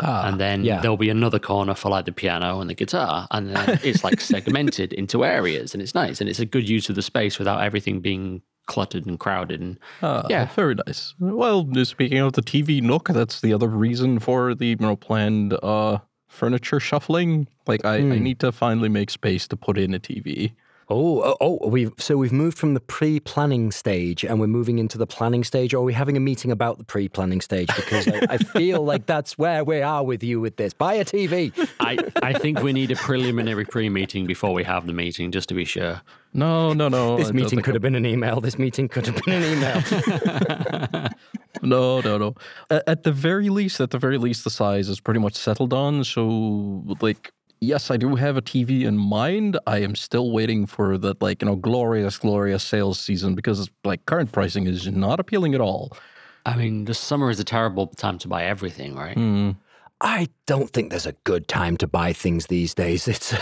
Ah, 0.00 0.26
and 0.26 0.40
then 0.40 0.64
yeah. 0.64 0.80
there'll 0.80 0.96
be 0.96 1.10
another 1.10 1.38
corner 1.38 1.74
for 1.74 1.90
like 1.90 2.06
the 2.06 2.12
piano 2.12 2.60
and 2.60 2.70
the 2.70 2.74
guitar 2.74 3.28
and 3.30 3.54
then 3.54 3.78
it's 3.84 4.02
like 4.02 4.20
segmented 4.32 4.94
into 4.94 5.22
areas 5.22 5.74
and 5.74 5.82
it's 5.82 5.94
nice 5.94 6.18
and 6.18 6.30
it's 6.30 6.38
a 6.38 6.46
good 6.46 6.66
use 6.66 6.88
of 6.88 6.94
the 6.94 7.02
space 7.02 7.38
without 7.38 7.62
everything 7.62 8.00
being 8.00 8.40
cluttered 8.66 9.04
and 9.04 9.20
crowded 9.20 9.60
and 9.60 9.78
ah, 10.02 10.24
yeah. 10.30 10.46
very 10.54 10.74
nice. 10.86 11.14
Well, 11.20 11.68
speaking 11.84 12.18
of 12.18 12.32
the 12.32 12.40
TV 12.40 12.80
nook, 12.80 13.08
that's 13.08 13.42
the 13.42 13.52
other 13.52 13.68
reason 13.68 14.18
for 14.18 14.54
the 14.54 14.68
you 14.68 14.76
know 14.76 14.96
planned 14.96 15.52
uh, 15.62 15.98
furniture 16.32 16.80
shuffling. 16.80 17.46
Like 17.66 17.84
I, 17.84 17.96
I 17.96 18.00
Hmm. 18.00 18.22
need 18.24 18.38
to 18.40 18.50
finally 18.52 18.88
make 18.88 19.10
space 19.10 19.46
to 19.48 19.56
put 19.56 19.78
in 19.78 19.94
a 19.94 19.98
TV. 20.00 20.52
Oh, 20.90 21.22
oh, 21.22 21.36
oh, 21.40 21.68
we've 21.68 21.92
so 21.96 22.16
we've 22.18 22.32
moved 22.32 22.58
from 22.58 22.74
the 22.74 22.80
pre-planning 22.80 23.70
stage 23.70 24.24
and 24.24 24.38
we're 24.40 24.46
moving 24.48 24.78
into 24.78 24.98
the 24.98 25.06
planning 25.06 25.42
stage, 25.44 25.72
or 25.72 25.78
are 25.78 25.84
we 25.84 25.92
having 25.94 26.16
a 26.16 26.20
meeting 26.20 26.50
about 26.50 26.76
the 26.76 26.84
pre-planning 26.84 27.40
stage? 27.40 27.68
Because 27.76 28.08
I, 28.08 28.26
I 28.30 28.36
feel 28.36 28.82
like 28.92 29.06
that's 29.06 29.38
where 29.38 29.64
we 29.64 29.80
are 29.80 30.04
with 30.04 30.22
you 30.22 30.40
with 30.40 30.56
this. 30.56 30.74
Buy 30.74 30.94
a 30.94 31.04
TV. 31.04 31.52
I, 31.80 31.98
I 32.22 32.32
think 32.34 32.60
we 32.62 32.72
need 32.74 32.90
a 32.90 32.96
preliminary 32.96 33.64
pre-meeting 33.64 34.26
before 34.26 34.52
we 34.52 34.64
have 34.64 34.86
the 34.86 34.92
meeting 34.92 35.30
just 35.32 35.48
to 35.50 35.54
be 35.54 35.64
sure 35.64 36.02
No, 36.34 36.72
no, 36.74 36.88
no. 36.88 37.16
This 37.16 37.32
meeting 37.32 37.62
could 37.62 37.74
have 37.74 37.82
been 37.82 37.94
an 37.94 38.04
email. 38.04 38.40
This 38.40 38.58
meeting 38.58 38.88
could 38.88 39.06
have 39.06 39.18
been 39.24 39.34
an 39.42 39.44
email. 39.54 41.08
No, 41.62 42.00
no, 42.00 42.18
no. 42.18 42.34
A- 42.70 42.88
At 42.88 43.04
the 43.04 43.12
very 43.12 43.48
least, 43.48 43.80
at 43.80 43.90
the 43.90 43.98
very 43.98 44.18
least, 44.18 44.44
the 44.44 44.50
size 44.50 44.88
is 44.88 45.00
pretty 45.00 45.20
much 45.20 45.34
settled 45.34 45.72
on. 45.72 46.04
So, 46.04 46.82
like, 47.00 47.32
yes, 47.60 47.90
I 47.90 47.96
do 47.96 48.16
have 48.16 48.36
a 48.36 48.42
TV 48.42 48.82
in 48.84 48.98
mind. 48.98 49.58
I 49.66 49.78
am 49.78 49.94
still 49.94 50.32
waiting 50.32 50.66
for 50.66 50.98
that, 50.98 51.22
like, 51.22 51.40
you 51.42 51.46
know, 51.46 51.56
glorious, 51.56 52.18
glorious 52.18 52.62
sales 52.64 52.98
season 52.98 53.34
because, 53.34 53.70
like, 53.84 54.04
current 54.06 54.32
pricing 54.32 54.66
is 54.66 54.86
not 54.88 55.20
appealing 55.20 55.54
at 55.54 55.60
all. 55.60 55.92
I 56.44 56.56
mean 56.56 56.86
the 56.86 56.94
summer 56.94 57.30
is 57.30 57.38
a 57.38 57.44
terrible 57.44 57.86
time 57.86 58.18
to 58.18 58.26
buy 58.28 58.42
everything 58.46 58.96
right 58.96 59.14
Hmm. 59.16 59.50
I 60.00 60.26
don't 60.48 60.70
think 60.72 60.90
there's 60.90 61.06
a 61.06 61.12
good 61.22 61.46
time 61.46 61.76
to 61.76 61.86
buy 61.86 62.12
things 62.12 62.46
these 62.48 62.74
days. 62.74 63.06
It's. 63.12 63.32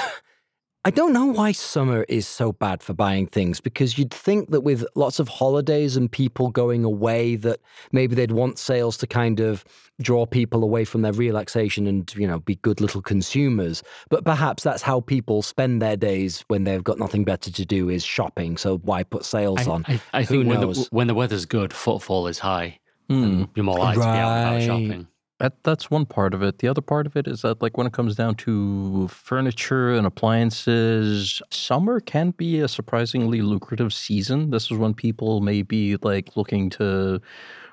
I 0.83 0.91
don't 0.91 1.13
know 1.13 1.27
why 1.27 1.53
summer 1.53 2.07
is 2.09 2.27
so 2.27 2.53
bad 2.53 2.83
for 2.83 2.95
buying 2.95 3.27
things 3.27 3.61
because 3.61 3.99
you'd 3.99 4.15
think 4.15 4.51
that 4.51 4.63
with 4.63 4.83
lots 4.95 5.19
of 5.19 5.29
holidays 5.29 5.95
and 5.95 6.11
people 6.11 6.49
going 6.49 6.85
away 6.85 7.37
that 7.37 7.61
maybe 7.93 8.15
they'd 8.15 8.33
want 8.33 8.59
sales 8.59 8.97
to 8.99 9.07
kind 9.07 9.41
of 9.41 9.63
draw 10.01 10.25
people 10.25 10.65
away 10.65 10.87
from 10.87 11.03
their 11.03 11.13
relaxation 11.13 11.87
and 11.87 12.15
you 12.17 12.27
know 12.27 12.39
be 12.41 12.55
good 12.57 12.81
little 12.81 13.03
consumers. 13.03 13.83
But 14.09 14.25
perhaps 14.25 14.63
that's 14.63 14.81
how 14.81 15.01
people 15.01 15.43
spend 15.43 15.83
their 15.83 15.99
days 15.99 16.47
when 16.49 16.65
they've 16.65 16.83
got 16.83 16.99
nothing 16.99 17.25
better 17.25 17.51
to 17.51 17.67
do 17.67 17.91
is 17.91 18.03
shopping. 18.03 18.57
So 18.57 18.79
why 18.79 19.03
put 19.03 19.27
sales 19.27 19.69
I, 19.69 19.71
on? 19.71 19.85
I, 19.87 20.01
I 20.15 20.23
Who 20.23 20.37
think 20.43 20.49
when 20.49 20.61
the, 20.61 20.67
knows? 20.67 20.89
when 20.91 21.09
the 21.09 21.15
weather's 21.15 21.45
good 21.45 21.75
footfall 21.75 22.27
is 22.27 22.39
high 22.39 22.79
and 23.11 23.25
hmm. 23.25 23.45
you're 23.55 23.65
more 23.65 23.79
likely 23.79 24.03
to 24.03 24.13
be 24.13 24.19
out 24.19 24.53
Right. 24.53 24.63
shopping 24.63 25.09
That 25.41 25.55
that's 25.65 25.91
one 25.91 26.05
part 26.05 26.35
of 26.35 26.43
it. 26.43 26.59
The 26.59 26.69
other 26.69 26.83
part 26.83 27.07
of 27.07 27.17
it 27.17 27.27
is 27.27 27.41
that 27.41 27.63
like 27.63 27.79
when 27.79 27.87
it 27.87 27.95
comes 27.95 28.15
down 28.15 28.35
to 28.37 29.09
furniture 29.09 29.95
and 29.95 30.07
appliances, 30.07 31.41
summer 31.51 31.99
can 31.99 32.33
be 32.33 32.61
a 32.61 32.69
surprisingly 32.69 33.41
lucrative 33.41 33.95
season. 33.95 34.51
This 34.51 34.71
is 34.71 34.77
when 34.77 34.93
people 34.93 35.41
may 35.41 35.63
be 35.63 35.97
like 36.03 36.37
looking 36.37 36.69
to 36.71 37.23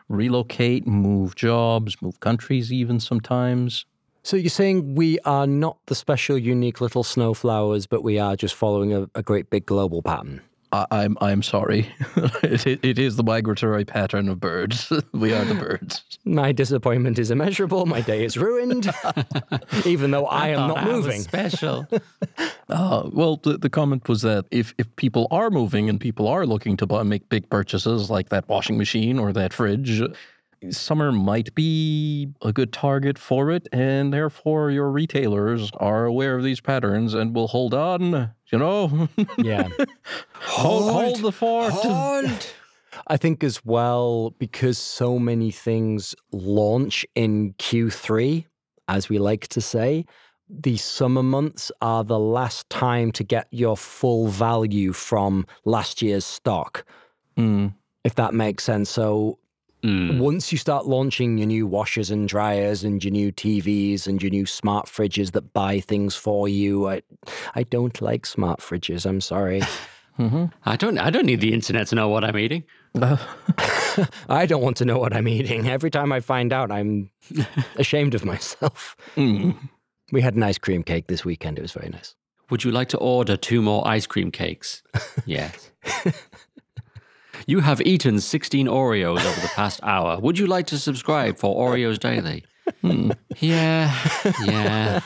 relocate, 0.07 0.87
move 0.87 1.35
jobs, 1.35 2.01
move 2.01 2.21
countries 2.21 2.71
even 2.71 3.01
sometimes. 3.01 3.85
So 4.23 4.37
you're 4.37 4.49
saying 4.49 4.95
we 4.95 5.19
are 5.25 5.45
not 5.45 5.77
the 5.87 5.95
special, 5.95 6.37
unique 6.37 6.79
little 6.79 7.03
snowflowers, 7.03 7.85
but 7.85 8.01
we 8.01 8.17
are 8.17 8.37
just 8.37 8.55
following 8.55 8.93
a, 8.93 9.09
a 9.13 9.21
great 9.21 9.49
big 9.49 9.65
global 9.65 10.01
pattern. 10.01 10.41
I, 10.71 10.85
I'm 10.91 11.17
I'm 11.21 11.43
sorry. 11.43 11.89
it, 12.43 12.67
it, 12.67 12.79
it 12.83 12.99
is 12.99 13.15
the 13.15 13.23
migratory 13.23 13.85
pattern 13.85 14.29
of 14.29 14.39
birds. 14.39 14.91
we 15.13 15.33
are 15.33 15.45
the 15.45 15.55
birds. 15.55 16.03
My 16.25 16.51
disappointment 16.51 17.19
is 17.19 17.31
immeasurable. 17.31 17.85
My 17.85 18.01
day 18.01 18.25
is 18.25 18.37
ruined, 18.37 18.89
even 19.85 20.11
though 20.11 20.25
I 20.25 20.49
am 20.49 20.67
not 20.67 20.83
moving. 20.83 21.21
special 21.21 21.87
Uh, 22.69 23.09
well, 23.13 23.37
the, 23.37 23.57
the 23.57 23.69
comment 23.69 24.09
was 24.09 24.21
that 24.23 24.45
if, 24.51 24.73
if 24.77 24.93
people 24.97 25.27
are 25.31 25.49
moving 25.49 25.89
and 25.89 25.99
people 25.99 26.27
are 26.27 26.45
looking 26.45 26.75
to 26.77 26.85
buy, 26.85 27.03
make 27.03 27.29
big 27.29 27.49
purchases 27.49 28.09
like 28.09 28.29
that 28.29 28.47
washing 28.49 28.77
machine 28.77 29.19
or 29.19 29.31
that 29.31 29.53
fridge, 29.53 30.01
summer 30.71 31.11
might 31.11 31.53
be 31.55 32.27
a 32.41 32.51
good 32.51 32.73
target 32.73 33.17
for 33.17 33.51
it, 33.51 33.67
and 33.71 34.13
therefore 34.13 34.71
your 34.71 34.89
retailers 34.91 35.71
are 35.77 36.05
aware 36.05 36.35
of 36.37 36.43
these 36.43 36.61
patterns 36.61 37.13
and 37.13 37.35
will 37.35 37.47
hold 37.47 37.73
on. 37.73 38.31
You 38.51 38.57
know, 38.59 39.09
Yeah. 39.37 39.67
hold, 40.33 40.91
hold 40.91 41.21
the 41.21 41.31
fort. 41.31 41.71
Hold. 41.73 42.53
I 43.07 43.17
think 43.17 43.43
as 43.43 43.63
well, 43.63 44.31
because 44.39 44.77
so 44.77 45.19
many 45.19 45.51
things 45.51 46.15
launch 46.31 47.05
in 47.15 47.53
Q3, 47.59 48.45
as 48.87 49.09
we 49.09 49.19
like 49.19 49.47
to 49.49 49.61
say, 49.61 50.05
the 50.49 50.77
summer 50.77 51.21
months 51.21 51.71
are 51.81 52.03
the 52.03 52.17
last 52.17 52.69
time 52.69 53.11
to 53.11 53.23
get 53.23 53.47
your 53.51 53.75
full 53.77 54.27
value 54.29 54.93
from 54.93 55.45
last 55.65 56.01
year's 56.01 56.25
stock, 56.25 56.85
Mm. 57.37 57.73
if 58.03 58.15
that 58.15 58.33
makes 58.33 58.63
sense. 58.63 58.89
So 58.89 59.37
Mm. 59.87 60.19
once 60.19 60.51
you 60.51 60.57
start 60.57 60.85
launching 60.85 61.37
your 61.37 61.47
new 61.47 61.65
washers 61.65 62.11
and 62.11 62.27
dryers 62.27 62.83
and 62.83 63.01
your 63.01 63.11
new 63.11 63.31
TVs 63.31 64.05
and 64.05 64.21
your 64.21 64.29
new 64.29 64.45
smart 64.45 64.87
fridges 64.87 65.31
that 65.31 65.53
buy 65.53 65.79
things 65.79 66.13
for 66.13 66.49
you, 66.49 66.89
I, 66.89 67.01
I 67.55 67.63
don't 67.63 68.01
like 68.01 68.25
smart 68.25 68.59
fridges. 68.59 69.05
I'm 69.05 69.21
sorry. 69.21 69.61
I 70.65 70.75
don't. 70.77 70.97
I 70.97 71.09
don't 71.11 71.27
need 71.27 71.41
the 71.41 71.53
internet 71.53 71.87
to 71.87 71.95
know 71.95 72.09
what 72.09 72.23
I'm 72.23 72.37
eating. 72.37 72.63
I 74.29 74.45
don't 74.47 74.63
want 74.63 74.77
to 74.77 74.85
know 74.85 74.97
what 74.97 75.15
I'm 75.15 75.27
eating. 75.27 75.69
Every 75.69 75.91
time 75.91 76.11
I 76.11 76.21
find 76.21 76.51
out, 76.51 76.71
I'm 76.71 77.11
ashamed 77.75 78.15
of 78.15 78.25
myself. 78.25 78.97
We 79.15 80.21
had 80.21 80.35
an 80.35 80.41
ice 80.41 80.57
cream 80.57 80.81
cake 80.83 81.05
this 81.07 81.23
weekend. 81.23 81.59
It 81.59 81.61
was 81.61 81.73
very 81.73 81.89
nice. 81.89 82.15
Would 82.49 82.63
you 82.63 82.71
like 82.71 82.89
to 82.89 82.97
order 82.97 83.37
two 83.37 83.61
more 83.61 83.87
ice 83.87 84.07
cream 84.07 84.31
cakes? 84.31 84.81
yes. 85.25 85.69
You 87.47 87.61
have 87.61 87.81
eaten 87.81 88.19
16 88.19 88.67
Oreos 88.67 89.25
over 89.25 89.41
the 89.41 89.51
past 89.55 89.79
hour. 89.81 90.19
Would 90.19 90.37
you 90.37 90.47
like 90.47 90.67
to 90.67 90.77
subscribe 90.77 91.37
for 91.37 91.55
Oreos 91.55 91.97
daily? 91.97 92.45
Hmm. 92.81 93.11
Yeah. 93.37 93.95
Yeah. 94.45 94.99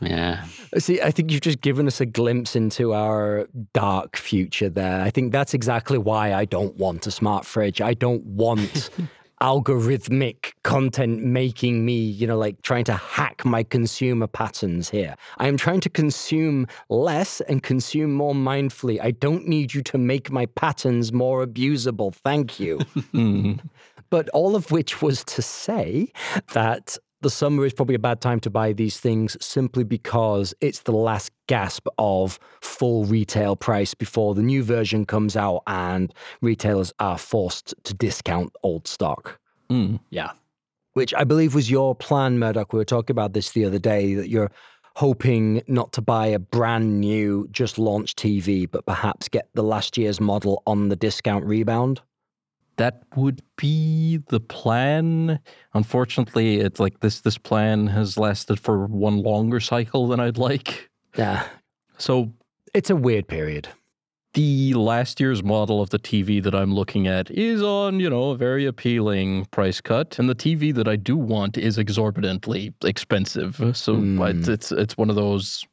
Yeah. 0.00 0.44
See, 0.78 1.00
I 1.00 1.12
think 1.12 1.30
you've 1.30 1.40
just 1.40 1.60
given 1.60 1.86
us 1.86 2.00
a 2.00 2.06
glimpse 2.06 2.56
into 2.56 2.92
our 2.92 3.46
dark 3.72 4.16
future 4.16 4.68
there. 4.68 5.00
I 5.00 5.10
think 5.10 5.30
that's 5.30 5.54
exactly 5.54 5.98
why 5.98 6.34
I 6.34 6.44
don't 6.44 6.76
want 6.76 7.06
a 7.06 7.10
smart 7.12 7.46
fridge. 7.46 7.80
I 7.80 7.94
don't 7.94 8.24
want 8.24 8.90
algorithmic 9.40 10.52
content 10.62 11.22
making 11.22 11.84
me, 11.84 11.94
you 11.94 12.26
know, 12.26 12.36
like 12.36 12.60
trying 12.62 12.84
to 12.84 12.94
hack 12.94 13.44
my 13.44 13.62
consumer 13.62 14.26
patterns 14.26 14.90
here. 14.90 15.16
I 15.38 15.48
am 15.48 15.56
trying 15.56 15.80
to 15.80 15.88
consume 15.88 16.66
less 16.88 17.40
and 17.42 17.62
consume 17.62 18.12
more 18.12 18.34
mindfully. 18.34 19.00
I 19.02 19.12
don't 19.12 19.46
need 19.46 19.72
you 19.72 19.82
to 19.82 19.98
make 19.98 20.30
my 20.30 20.46
patterns 20.46 21.12
more 21.12 21.44
abusable. 21.44 22.14
Thank 22.14 22.60
you. 22.60 22.80
Mm-hmm. 23.10 23.66
But 24.10 24.28
all 24.30 24.54
of 24.56 24.70
which 24.70 25.02
was 25.02 25.24
to 25.24 25.42
say 25.42 26.12
that 26.52 26.96
the 27.22 27.30
summer 27.30 27.64
is 27.66 27.72
probably 27.72 27.94
a 27.94 28.00
bad 28.00 28.20
time 28.20 28.40
to 28.40 28.50
buy 28.50 28.72
these 28.72 28.98
things 28.98 29.36
simply 29.44 29.84
because 29.84 30.54
it's 30.60 30.80
the 30.80 30.92
last 30.92 31.30
gasp 31.46 31.86
of 31.98 32.38
full 32.60 33.04
retail 33.04 33.56
price 33.56 33.94
before 33.94 34.34
the 34.34 34.42
new 34.42 34.62
version 34.62 35.04
comes 35.04 35.36
out 35.36 35.62
and 35.66 36.14
retailers 36.40 36.92
are 36.98 37.18
forced 37.18 37.74
to 37.84 37.94
discount 37.94 38.52
old 38.62 38.88
stock. 38.88 39.38
Hmm. 39.68 39.96
Yeah. 40.10 40.32
Which 40.94 41.14
I 41.14 41.24
believe 41.24 41.54
was 41.54 41.70
your 41.70 41.94
plan, 41.94 42.38
Murdoch. 42.38 42.72
We 42.72 42.78
were 42.78 42.84
talking 42.84 43.14
about 43.14 43.32
this 43.32 43.52
the 43.52 43.64
other 43.64 43.78
day 43.78 44.14
that 44.14 44.28
you're 44.28 44.50
hoping 44.96 45.62
not 45.68 45.92
to 45.92 46.02
buy 46.02 46.26
a 46.26 46.38
brand 46.38 47.00
new, 47.00 47.46
just 47.52 47.78
launched 47.78 48.18
TV, 48.18 48.68
but 48.70 48.86
perhaps 48.86 49.28
get 49.28 49.48
the 49.54 49.62
last 49.62 49.96
year's 49.96 50.20
model 50.20 50.62
on 50.66 50.88
the 50.88 50.96
discount 50.96 51.44
rebound. 51.44 52.00
That 52.80 53.02
would 53.14 53.42
be 53.56 54.20
the 54.28 54.40
plan. 54.40 55.38
Unfortunately, 55.74 56.60
it's 56.60 56.80
like 56.80 57.00
this 57.00 57.20
this 57.20 57.36
plan 57.36 57.88
has 57.88 58.16
lasted 58.16 58.58
for 58.58 58.86
one 58.86 59.18
longer 59.22 59.60
cycle 59.60 60.08
than 60.08 60.18
I'd 60.18 60.38
like. 60.38 60.88
Yeah. 61.14 61.44
So 61.98 62.32
It's 62.72 62.88
a 62.88 62.96
weird 62.96 63.28
period. 63.28 63.68
the 64.32 64.72
last 64.74 65.20
year's 65.20 65.42
model 65.42 65.82
of 65.82 65.90
the 65.90 65.98
TV 65.98 66.42
that 66.42 66.54
I'm 66.54 66.72
looking 66.72 67.06
at 67.06 67.30
is 67.30 67.62
on, 67.62 68.00
you 68.00 68.08
know, 68.08 68.30
a 68.30 68.36
very 68.36 68.64
appealing 68.64 69.44
price 69.50 69.80
cut, 69.82 70.18
and 70.18 70.28
the 70.30 70.34
TV 70.34 70.72
that 70.74 70.88
I 70.88 70.96
do 70.96 71.16
want 71.18 71.58
is 71.58 71.76
exorbitantly 71.78 72.72
expensive. 72.84 73.56
So 73.74 73.92
it's, 73.96 74.46
hmm. 74.46 74.52
it's 74.52 74.72
it's 74.72 74.96
one 74.96 75.10
of 75.10 75.16
those. 75.16 75.66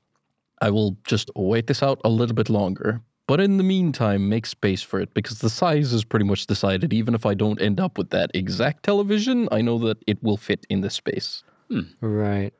I 0.61 0.71
will 0.71 0.97
just 1.05 1.29
wait 1.35 1.67
this 1.67 1.81
out 1.83 2.01
a 2.03 2.09
little 2.09 2.35
bit 2.35 2.49
longer, 2.49 2.99
but 3.27 3.41
in 3.41 3.57
the 3.57 3.63
meantime, 3.63 4.29
make 4.29 4.45
space 4.45 4.81
for 4.81 4.99
it 4.99 5.13
because 5.13 5.39
the 5.39 5.49
size 5.49 5.93
is 5.93 6.05
pretty 6.05 6.25
much 6.25 6.47
decided. 6.47 6.93
Even 6.93 7.13
if 7.13 7.25
I 7.25 7.33
don't 7.33 7.61
end 7.61 7.79
up 7.79 7.97
with 7.97 8.09
that 8.11 8.31
exact 8.33 8.83
television, 8.83 9.49
I 9.51 9.61
know 9.61 9.77
that 9.79 9.97
it 10.07 10.23
will 10.23 10.37
fit 10.37 10.65
in 10.69 10.81
this 10.81 10.95
space. 10.95 11.43
Hmm. 11.69 11.81
Right. 12.01 12.53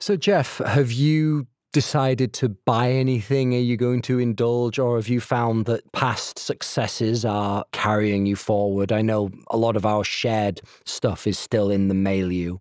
So, 0.00 0.16
Jeff, 0.16 0.58
have 0.58 0.90
you 0.90 1.46
decided 1.72 2.32
to 2.34 2.48
buy 2.48 2.90
anything? 2.90 3.54
Are 3.54 3.58
you 3.58 3.76
going 3.76 4.00
to 4.02 4.18
indulge, 4.18 4.78
or 4.78 4.96
have 4.96 5.08
you 5.08 5.20
found 5.20 5.66
that 5.66 5.92
past 5.92 6.38
successes 6.38 7.24
are 7.24 7.64
carrying 7.72 8.24
you 8.24 8.36
forward? 8.36 8.92
I 8.92 9.02
know 9.02 9.30
a 9.50 9.58
lot 9.58 9.76
of 9.76 9.84
our 9.84 10.04
shared 10.04 10.62
stuff 10.86 11.26
is 11.26 11.38
still 11.38 11.70
in 11.70 11.88
the 11.88 11.94
milieu. 11.94 12.58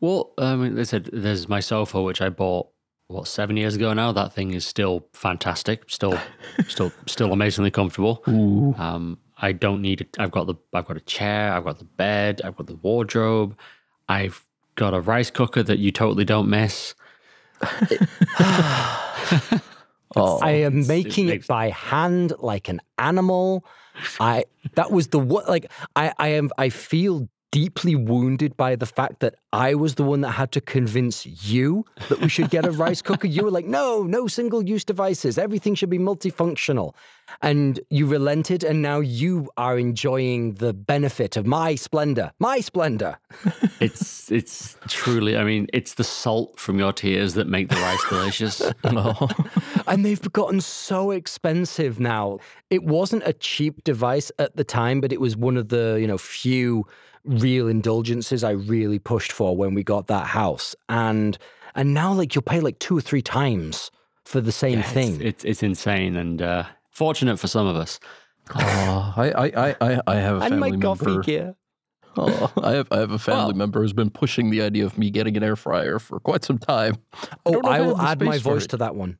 Well, 0.00 0.34
um, 0.38 0.60
I 0.60 0.64
mean, 0.64 0.74
they 0.74 0.84
said 0.84 1.08
there's 1.12 1.48
my 1.48 1.60
sofa, 1.60 2.02
which 2.02 2.20
I 2.20 2.28
bought 2.28 2.71
what 3.12 3.28
seven 3.28 3.56
years 3.56 3.74
ago 3.76 3.92
now. 3.92 4.10
That 4.12 4.32
thing 4.32 4.52
is 4.52 4.64
still 4.66 5.06
fantastic, 5.12 5.84
still, 5.88 6.18
still, 6.66 6.90
still 7.06 7.32
amazingly 7.32 7.70
comfortable. 7.70 8.22
Um, 8.78 9.18
I 9.38 9.52
don't 9.52 9.82
need. 9.82 10.00
it. 10.02 10.16
I've 10.18 10.30
got 10.30 10.46
the. 10.46 10.54
I've 10.72 10.86
got 10.86 10.96
a 10.96 11.00
chair. 11.00 11.52
I've 11.52 11.64
got 11.64 11.78
the 11.78 11.84
bed. 11.84 12.40
I've 12.44 12.56
got 12.56 12.66
the 12.68 12.76
wardrobe. 12.76 13.56
I've 14.08 14.44
got 14.76 14.94
a 14.94 15.00
rice 15.00 15.30
cooker 15.30 15.62
that 15.64 15.78
you 15.80 15.90
totally 15.90 16.24
don't 16.24 16.48
miss. 16.48 16.94
Oh, 20.14 20.38
I 20.42 20.50
am 20.50 20.80
it's- 20.80 20.86
it 20.90 21.04
making 21.04 21.28
it 21.30 21.46
by 21.46 21.70
hand 21.70 22.34
like 22.38 22.68
an 22.68 22.80
animal. 22.98 23.64
I 24.20 24.44
that 24.74 24.90
was 24.90 25.08
the 25.08 25.18
what 25.18 25.48
like 25.48 25.70
I 25.96 26.12
I 26.18 26.28
am 26.28 26.50
I 26.58 26.68
feel 26.68 27.28
deeply 27.52 27.94
wounded 27.94 28.56
by 28.56 28.74
the 28.74 28.86
fact 28.86 29.20
that 29.20 29.36
I 29.52 29.74
was 29.74 29.94
the 29.94 30.02
one 30.02 30.22
that 30.22 30.30
had 30.30 30.50
to 30.52 30.60
convince 30.60 31.26
you 31.26 31.84
that 32.08 32.18
we 32.18 32.28
should 32.28 32.48
get 32.48 32.64
a 32.64 32.70
rice 32.72 33.02
cooker. 33.02 33.28
You 33.28 33.44
were 33.44 33.50
like, 33.50 33.66
no, 33.66 34.02
no 34.02 34.26
single 34.26 34.66
use 34.66 34.84
devices. 34.84 35.36
Everything 35.36 35.74
should 35.74 35.90
be 35.90 35.98
multifunctional. 35.98 36.94
And 37.42 37.78
you 37.90 38.06
relented, 38.06 38.64
and 38.64 38.82
now 38.82 39.00
you 39.00 39.50
are 39.56 39.78
enjoying 39.78 40.54
the 40.54 40.72
benefit 40.72 41.36
of 41.36 41.46
my 41.46 41.74
splendor. 41.76 42.32
My 42.40 42.60
splendor. 42.60 43.18
It's 43.80 44.30
it's 44.30 44.76
truly. 44.86 45.36
I 45.36 45.42
mean, 45.42 45.66
it's 45.72 45.94
the 45.94 46.04
salt 46.04 46.60
from 46.60 46.78
your 46.78 46.92
tears 46.92 47.34
that 47.34 47.48
make 47.48 47.68
the 47.68 47.74
rice 47.74 48.04
delicious. 48.08 48.62
and 49.88 50.04
they've 50.04 50.32
gotten 50.32 50.60
so 50.60 51.10
expensive 51.10 51.98
now. 51.98 52.38
It 52.70 52.84
wasn't 52.84 53.24
a 53.26 53.32
cheap 53.32 53.82
device 53.82 54.30
at 54.38 54.54
the 54.54 54.62
time, 54.62 55.00
but 55.00 55.12
it 55.12 55.20
was 55.20 55.36
one 55.36 55.56
of 55.56 55.68
the, 55.68 55.98
you 56.00 56.06
know, 56.06 56.16
few 56.16 56.86
real 57.24 57.68
indulgences 57.68 58.42
I 58.44 58.50
really 58.50 58.98
pushed 58.98 59.32
for 59.32 59.56
when 59.56 59.74
we 59.74 59.82
got 59.82 60.06
that 60.08 60.26
house. 60.26 60.74
And 60.88 61.38
and 61.74 61.94
now 61.94 62.12
like 62.12 62.34
you'll 62.34 62.42
pay 62.42 62.60
like 62.60 62.78
two 62.78 62.96
or 62.96 63.00
three 63.00 63.22
times 63.22 63.90
for 64.24 64.40
the 64.40 64.52
same 64.52 64.78
It's- 64.80 64.92
thing. 64.92 65.20
It's, 65.20 65.44
it's 65.44 65.62
insane 65.62 66.16
and 66.16 66.40
uh, 66.42 66.64
fortunate 66.90 67.38
for 67.38 67.46
some 67.48 67.66
of 67.66 67.76
us. 67.76 67.98
Oh, 68.54 69.14
I, 69.16 69.30
I, 69.30 69.46
I, 69.70 69.76
I- 69.80 70.00
I 70.06 70.14
have 70.16 70.36
a 70.36 70.40
family 70.40 70.50
member. 70.58 70.66
and 70.66 70.80
my 70.80 70.86
coffee 70.88 71.06
member. 71.06 71.22
gear. 71.22 71.54
Oh, 72.14 72.52
I 72.62 72.72
have 72.72 72.88
I 72.90 72.98
have 72.98 73.10
a 73.10 73.18
family 73.18 73.44
Well- 73.44 73.54
member 73.54 73.80
who's 73.80 73.94
been 73.94 74.10
pushing 74.10 74.50
the 74.50 74.60
idea 74.60 74.84
of 74.84 74.98
me 74.98 75.08
getting 75.10 75.34
an 75.38 75.42
air 75.42 75.56
fryer 75.56 75.98
for 75.98 76.20
quite 76.20 76.44
some 76.44 76.58
time. 76.58 76.96
Oh, 77.46 77.52
don't 77.52 77.62
know 77.64 77.70
if 77.70 77.74
I 77.74 77.78
I 77.78 77.80
will 77.80 77.98
add 77.98 78.20
my 78.20 78.36
voice 78.36 78.66
to 78.66 78.76
that 78.78 78.94
one. 78.94 79.16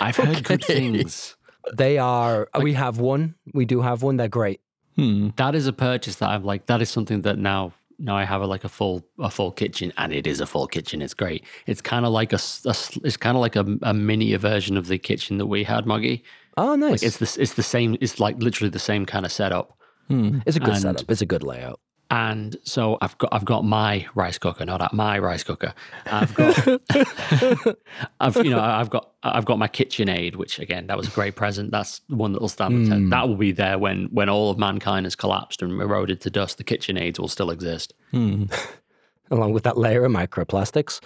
I've 0.00 0.16
heard 0.16 0.42
good 0.44 0.64
things. 0.64 1.36
They 1.74 1.98
are 1.98 2.48
we 2.58 2.72
have 2.72 2.98
one. 2.98 3.34
We 3.52 3.66
do 3.66 3.82
have 3.82 4.02
one. 4.02 4.16
They're 4.16 4.28
great. 4.28 4.62
Hmm. 4.96 5.28
That 5.36 5.54
is 5.54 5.66
a 5.66 5.72
purchase 5.72 6.16
that 6.16 6.28
I'm 6.28 6.44
like. 6.44 6.66
That 6.66 6.82
is 6.82 6.90
something 6.90 7.22
that 7.22 7.38
now 7.38 7.72
now 7.98 8.16
I 8.16 8.24
have 8.24 8.42
a, 8.42 8.46
like 8.46 8.64
a 8.64 8.68
full 8.68 9.04
a 9.18 9.30
full 9.30 9.52
kitchen, 9.52 9.92
and 9.98 10.12
it 10.12 10.26
is 10.26 10.40
a 10.40 10.46
full 10.46 10.66
kitchen. 10.66 11.02
It's 11.02 11.14
great. 11.14 11.44
It's 11.66 11.80
kind 11.80 12.04
of 12.06 12.12
like 12.12 12.32
a 12.32 12.36
it's 12.64 13.16
kind 13.16 13.36
of 13.36 13.40
like 13.40 13.56
a, 13.56 13.64
a 13.82 13.94
mini 13.94 14.34
version 14.36 14.76
of 14.76 14.86
the 14.88 14.98
kitchen 14.98 15.38
that 15.38 15.46
we 15.46 15.64
had, 15.64 15.86
Moggy. 15.86 16.24
Oh, 16.56 16.74
nice. 16.74 17.02
It's 17.02 17.18
this 17.18 17.36
it's 17.36 17.54
the 17.54 17.62
same. 17.62 17.96
It's 18.00 18.18
like 18.20 18.36
literally 18.42 18.70
the 18.70 18.78
same 18.78 19.06
kind 19.06 19.24
of 19.24 19.32
setup. 19.32 19.76
Hmm. 20.08 20.40
it's 20.44 20.56
a 20.56 20.60
good 20.60 20.70
and- 20.70 20.82
setup. 20.82 21.10
It's 21.10 21.22
a 21.22 21.26
good 21.26 21.42
layout. 21.44 21.78
And 22.12 22.56
so 22.64 22.98
I've 23.00 23.16
got 23.18 23.32
I've 23.32 23.44
got 23.44 23.64
my 23.64 24.04
rice 24.16 24.36
cooker, 24.36 24.64
not 24.64 24.82
at 24.82 24.92
my 24.92 25.18
rice 25.20 25.44
cooker. 25.44 25.72
I've 26.06 26.34
got 26.34 26.56
I've 28.20 28.36
you 28.36 28.50
know 28.50 28.60
I've 28.60 28.90
got 28.90 29.12
I've 29.22 29.44
got 29.44 29.58
my 29.60 29.68
KitchenAid, 29.68 30.34
which 30.34 30.58
again 30.58 30.88
that 30.88 30.96
was 30.96 31.06
a 31.06 31.10
great 31.12 31.36
present. 31.36 31.70
That's 31.70 32.00
the 32.08 32.16
one 32.16 32.32
that 32.32 32.40
will 32.40 32.48
stand 32.48 32.86
the 32.86 32.90
test. 32.90 33.10
That 33.10 33.28
will 33.28 33.36
be 33.36 33.52
there 33.52 33.78
when 33.78 34.08
when 34.10 34.28
all 34.28 34.50
of 34.50 34.58
mankind 34.58 35.06
has 35.06 35.14
collapsed 35.14 35.62
and 35.62 35.80
eroded 35.80 36.20
to 36.22 36.30
dust. 36.30 36.58
The 36.58 36.64
KitchenAids 36.64 37.20
will 37.20 37.28
still 37.28 37.50
exist. 37.50 37.94
Hmm. 38.10 38.44
Along 39.30 39.52
with 39.52 39.62
that 39.62 39.78
layer 39.78 40.04
of 40.04 40.10
microplastics. 40.12 41.00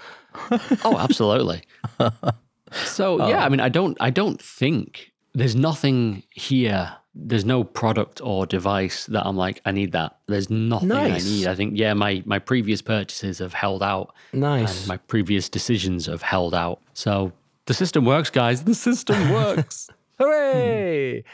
Oh, 0.85 0.99
absolutely. 0.99 1.63
so 2.73 3.29
yeah, 3.29 3.45
I 3.45 3.49
mean, 3.51 3.61
I 3.61 3.69
don't, 3.69 3.97
I 4.01 4.11
don't 4.11 4.41
think 4.43 5.13
there's 5.35 5.55
nothing 5.55 6.25
here. 6.31 6.97
There's 7.15 7.45
no 7.45 7.63
product 7.63 8.21
or 8.23 8.45
device 8.45 9.07
that 9.07 9.25
I'm 9.25 9.37
like, 9.37 9.61
I 9.65 9.71
need 9.71 9.93
that. 9.93 10.19
There's 10.27 10.51
nothing 10.51 10.89
Nice. 10.89 11.25
I 11.25 11.29
need. 11.29 11.47
I 11.47 11.55
think, 11.55 11.79
yeah, 11.79 11.95
my 11.95 12.23
my 12.27 12.39
previous 12.39 12.83
purchases 12.83 13.39
have 13.39 13.55
held 13.55 13.83
out, 13.83 14.15
Nice. 14.33 14.81
and 14.81 14.89
my 14.89 14.97
previous 14.97 15.49
decisions 15.49 16.07
have 16.07 16.23
held 16.23 16.55
out. 16.55 16.81
So 16.93 17.33
the 17.67 17.75
system 17.75 18.05
works, 18.05 18.31
guys. 18.31 18.65
The 18.65 18.75
system 18.75 19.31
works. 19.33 19.89
Hooray! 20.19 21.25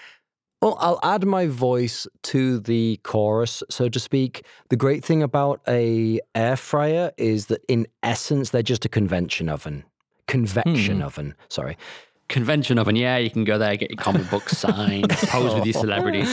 Well, 0.62 0.76
I'll 0.78 1.00
add 1.02 1.24
my 1.24 1.46
voice 1.46 2.06
to 2.24 2.60
the 2.60 3.00
chorus, 3.02 3.62
so 3.70 3.88
to 3.88 3.98
speak. 3.98 4.44
The 4.68 4.76
great 4.76 5.02
thing 5.02 5.22
about 5.22 5.62
a 5.66 6.20
air 6.34 6.56
fryer 6.56 7.12
is 7.16 7.46
that 7.46 7.62
in 7.66 7.86
essence 8.02 8.50
they're 8.50 8.62
just 8.62 8.84
a 8.84 8.88
convention 8.88 9.48
oven. 9.48 9.84
Convection 10.26 10.96
hmm. 10.96 11.02
oven, 11.02 11.34
sorry. 11.48 11.78
Convention 12.30 12.78
oven, 12.78 12.96
yeah, 12.96 13.18
you 13.18 13.28
can 13.28 13.44
go 13.44 13.58
there, 13.58 13.76
get 13.76 13.90
your 13.90 13.96
comic 13.98 14.28
book 14.30 14.48
signed, 14.64 15.10
pose 15.10 15.52
with 15.54 15.66
your 15.66 15.74
celebrities. 15.74 16.28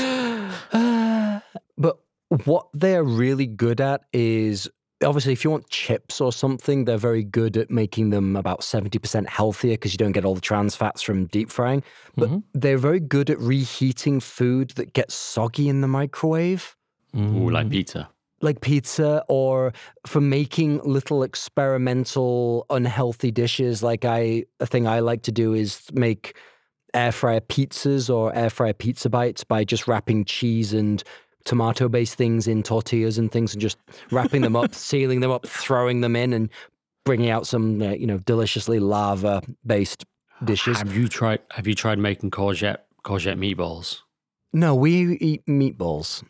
but 1.77 1.97
what 2.45 2.67
they're 2.73 3.03
really 3.03 3.45
good 3.47 3.81
at 3.81 4.01
is 4.13 4.69
obviously, 5.03 5.33
if 5.33 5.43
you 5.43 5.51
want 5.51 5.69
chips 5.69 6.19
or 6.21 6.31
something, 6.31 6.85
they're 6.85 6.97
very 6.97 7.23
good 7.23 7.57
at 7.57 7.69
making 7.69 8.09
them 8.09 8.35
about 8.35 8.61
70% 8.61 9.27
healthier 9.27 9.73
because 9.73 9.91
you 9.93 9.97
don't 9.97 10.11
get 10.11 10.25
all 10.25 10.35
the 10.35 10.41
trans 10.41 10.75
fats 10.75 11.01
from 11.01 11.25
deep 11.25 11.49
frying. 11.49 11.83
But 12.15 12.29
Mm-hmm. 12.29 12.37
they're 12.53 12.77
very 12.77 12.99
good 12.99 13.29
at 13.29 13.39
reheating 13.39 14.19
food 14.19 14.71
that 14.71 14.93
gets 14.93 15.13
soggy 15.15 15.69
in 15.69 15.81
the 15.81 15.87
microwave. 15.87 16.75
Ooh, 17.15 17.19
Mm. 17.19 17.51
like 17.51 17.69
pizza. 17.69 18.09
Like 18.41 18.61
pizza 18.61 19.23
or 19.27 19.73
for 20.05 20.21
making 20.21 20.79
little 20.83 21.23
experimental 21.23 22.65
unhealthy 22.69 23.31
dishes 23.31 23.81
like 23.81 24.05
i 24.05 24.43
a 24.59 24.65
thing 24.65 24.87
i 24.87 24.99
like 24.99 25.23
to 25.23 25.31
do 25.31 25.53
is 25.53 25.81
make 25.93 26.35
air 26.93 27.11
fryer 27.11 27.41
pizzas 27.41 28.13
or 28.13 28.33
air 28.35 28.49
fryer 28.49 28.73
pizza 28.73 29.09
bites 29.09 29.43
by 29.43 29.63
just 29.63 29.87
wrapping 29.87 30.23
cheese 30.25 30.73
and 30.73 31.03
tomato 31.45 31.87
based 31.87 32.15
things 32.15 32.47
in 32.47 32.61
tortillas 32.61 33.17
and 33.17 33.31
things 33.31 33.53
and 33.53 33.61
just 33.61 33.77
wrapping 34.11 34.41
them 34.41 34.55
up 34.55 34.73
sealing 34.91 35.19
them 35.21 35.31
up 35.31 35.47
throwing 35.47 36.01
them 36.01 36.15
in 36.15 36.33
and 36.33 36.49
bringing 37.05 37.29
out 37.29 37.47
some 37.47 37.81
uh, 37.81 37.91
you 37.91 38.05
know 38.05 38.17
deliciously 38.19 38.79
lava 38.79 39.41
based 39.65 40.05
dishes 40.43 40.77
Have 40.77 40.95
you 40.95 41.07
tried? 41.07 41.39
Have 41.51 41.65
you 41.65 41.73
tried 41.73 41.97
making 41.97 42.31
courgette 42.31 42.79
courgette 43.03 43.37
meatballs? 43.37 44.01
no 44.53 44.75
we 44.75 45.17
eat 45.17 45.45
meatballs 45.45 46.23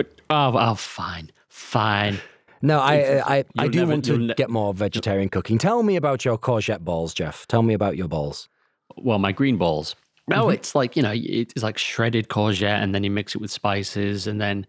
But 0.00 0.20
oh, 0.30 0.56
oh 0.56 0.74
fine 0.76 1.30
fine. 1.48 2.18
No, 2.62 2.78
I 2.78 2.94
I, 3.20 3.44
I 3.58 3.64
You'll 3.64 3.68
do 3.70 3.78
never- 3.80 3.92
want 3.92 4.04
to 4.06 4.18
ne- 4.18 4.34
get 4.34 4.50
more 4.50 4.72
vegetarian 4.72 5.28
cooking. 5.28 5.58
Tell 5.58 5.82
me 5.82 5.96
about 5.96 6.24
your 6.24 6.38
courgette 6.38 6.80
balls, 6.80 7.12
Jeff. 7.14 7.46
Tell 7.48 7.62
me 7.62 7.74
about 7.74 7.96
your 7.96 8.08
balls. 8.08 8.48
Well, 8.96 9.18
my 9.18 9.32
green 9.32 9.56
balls. 9.56 9.94
No, 10.28 10.48
it's 10.48 10.74
like 10.74 10.96
you 10.96 11.02
know, 11.02 11.12
it's 11.14 11.62
like 11.62 11.76
shredded 11.78 12.28
courgette, 12.28 12.82
and 12.82 12.94
then 12.94 13.02
you 13.04 13.10
mix 13.10 13.34
it 13.34 13.40
with 13.40 13.50
spices, 13.50 14.26
and 14.26 14.40
then 14.40 14.66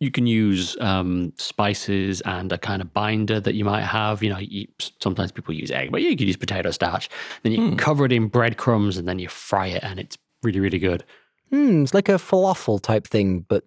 you 0.00 0.10
can 0.10 0.26
use 0.26 0.76
um, 0.80 1.32
spices 1.36 2.22
and 2.22 2.50
a 2.50 2.58
kind 2.58 2.80
of 2.82 2.92
binder 2.94 3.38
that 3.40 3.54
you 3.54 3.64
might 3.64 3.82
have. 3.84 4.22
You 4.22 4.30
know, 4.30 4.38
you, 4.38 4.66
sometimes 5.00 5.30
people 5.30 5.54
use 5.54 5.70
egg, 5.70 5.92
but 5.92 6.00
you 6.02 6.10
could 6.16 6.26
use 6.26 6.36
potato 6.36 6.70
starch. 6.70 7.08
Then 7.42 7.52
you 7.52 7.76
cover 7.76 8.04
it 8.06 8.12
in 8.12 8.28
breadcrumbs, 8.28 8.96
and 8.96 9.06
then 9.06 9.18
you 9.18 9.28
fry 9.28 9.66
it, 9.66 9.82
and 9.84 10.00
it's 10.00 10.16
really 10.42 10.60
really 10.60 10.78
good. 10.78 11.04
Hmm, 11.50 11.82
it's 11.82 11.92
like 11.94 12.08
a 12.08 12.14
falafel 12.14 12.80
type 12.80 13.06
thing, 13.06 13.44
but 13.48 13.64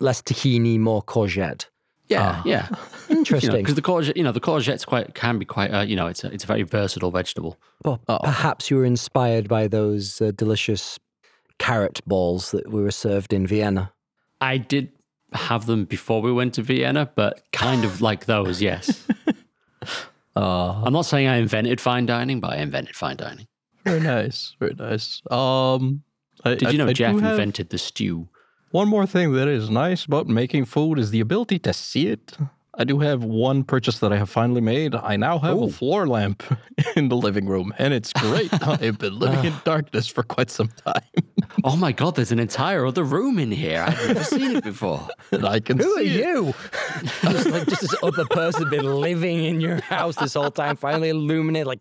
less 0.00 0.22
tahini, 0.22 0.78
more 0.78 1.02
courgette. 1.02 1.66
Yeah, 2.08 2.40
yeah. 2.44 2.68
Interesting. 3.08 3.52
Because 3.56 3.74
the 3.74 3.82
courgette, 3.82 4.16
you 4.16 4.22
know, 4.22 4.30
the 4.32 4.40
courgette's 4.40 4.84
quite 4.84 5.14
can 5.14 5.38
be 5.38 5.44
quite, 5.44 5.72
uh, 5.74 5.80
you 5.82 5.96
know, 5.96 6.06
it's 6.06 6.22
a, 6.22 6.32
it's 6.32 6.44
a 6.44 6.46
very 6.46 6.62
versatile 6.62 7.10
vegetable. 7.10 7.58
Well, 7.84 8.00
Oh. 8.08 8.18
perhaps 8.22 8.70
you 8.70 8.76
were 8.76 8.84
inspired 8.84 9.48
by 9.48 9.66
those 9.66 10.20
uh, 10.20 10.30
delicious 10.30 10.98
carrot 11.58 12.00
balls 12.06 12.52
that 12.52 12.70
we 12.70 12.80
were 12.82 12.90
served 12.92 13.32
in 13.32 13.46
Vienna. 13.46 13.92
I 14.40 14.58
did 14.58 14.92
have 15.32 15.66
them 15.66 15.84
before 15.84 16.22
we 16.22 16.30
went 16.32 16.54
to 16.54 16.62
Vienna, 16.62 17.10
but 17.16 17.42
kind 17.52 17.84
of 17.84 18.00
like 18.00 18.26
those, 18.26 18.62
yes. 18.62 19.04
Uh, 20.36 20.82
I'm 20.84 20.92
not 20.92 21.06
saying 21.06 21.26
I 21.26 21.36
invented 21.36 21.80
fine 21.80 22.06
dining, 22.06 22.38
but 22.40 22.52
I 22.52 22.56
invented 22.58 22.94
fine 22.94 23.16
dining. 23.16 23.46
very 23.84 24.00
nice, 24.00 24.54
very 24.60 24.74
nice. 24.74 25.22
Um, 25.30 26.02
I, 26.44 26.54
Did 26.54 26.70
you 26.72 26.78
know 26.78 26.86
I 26.88 26.92
Jeff 26.92 27.14
have 27.18 27.24
invented 27.32 27.70
the 27.70 27.78
stew? 27.78 28.28
One 28.76 28.88
more 28.88 29.06
thing 29.06 29.32
that 29.32 29.48
is 29.48 29.70
nice 29.70 30.04
about 30.04 30.26
making 30.26 30.66
food 30.66 30.98
is 30.98 31.10
the 31.10 31.20
ability 31.20 31.58
to 31.60 31.72
see 31.72 32.08
it. 32.08 32.36
I 32.74 32.84
do 32.84 32.98
have 32.98 33.24
one 33.24 33.64
purchase 33.64 34.00
that 34.00 34.12
I 34.12 34.18
have 34.18 34.28
finally 34.28 34.60
made. 34.60 34.94
I 34.94 35.16
now 35.16 35.38
have 35.38 35.56
Ooh. 35.56 35.62
a 35.62 35.64
oh. 35.64 35.70
floor 35.70 36.06
lamp 36.06 36.42
in 36.94 37.08
the 37.08 37.16
living 37.16 37.46
room, 37.46 37.72
and 37.78 37.94
it's 37.94 38.12
great. 38.12 38.52
I've 38.62 38.98
been 38.98 39.18
living 39.18 39.46
in 39.46 39.54
darkness 39.64 40.08
for 40.08 40.22
quite 40.22 40.50
some 40.50 40.68
time, 40.84 41.00
Oh 41.64 41.74
my 41.74 41.90
God, 41.90 42.16
there's 42.16 42.32
an 42.32 42.38
entire 42.38 42.84
other 42.84 43.02
room 43.02 43.38
in 43.38 43.50
here. 43.50 43.82
I've 43.88 44.08
never 44.08 44.24
seen 44.24 44.56
it 44.56 44.64
before. 44.64 45.08
and 45.30 45.46
I 45.46 45.58
can 45.58 45.78
Who 45.78 45.96
are 45.96 46.00
see 46.00 46.20
it. 46.20 46.26
you? 46.26 46.54
just 47.22 47.46
like 47.46 47.66
just 47.68 47.80
this 47.80 47.94
other 48.02 48.26
person 48.26 48.68
been 48.68 48.84
living 48.84 49.42
in 49.42 49.58
your 49.58 49.80
house 49.80 50.16
this 50.16 50.34
whole 50.34 50.50
time, 50.50 50.76
finally 50.76 51.08
illuminated 51.08 51.66
like 51.66 51.80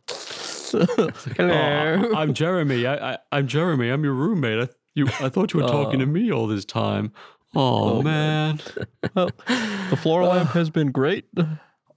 Hello. 1.35 1.49
Oh, 1.49 2.15
I'm 2.15 2.33
Jeremy. 2.33 2.87
I, 2.87 3.15
I, 3.15 3.17
I'm 3.33 3.47
Jeremy. 3.47 3.89
I'm 3.89 4.05
your 4.05 4.13
roommate. 4.13 4.69
I, 4.69 4.69
you, 4.95 5.07
I 5.19 5.29
thought 5.29 5.53
you 5.53 5.61
were 5.61 5.67
talking 5.67 5.99
to 5.99 6.05
me 6.05 6.31
all 6.31 6.47
this 6.47 6.65
time. 6.65 7.11
Oh, 7.53 8.01
man. 8.01 8.59
well, 9.15 9.29
the 9.89 9.97
floor 10.01 10.23
lamp 10.23 10.49
has 10.51 10.69
been 10.69 10.91
great. 10.91 11.25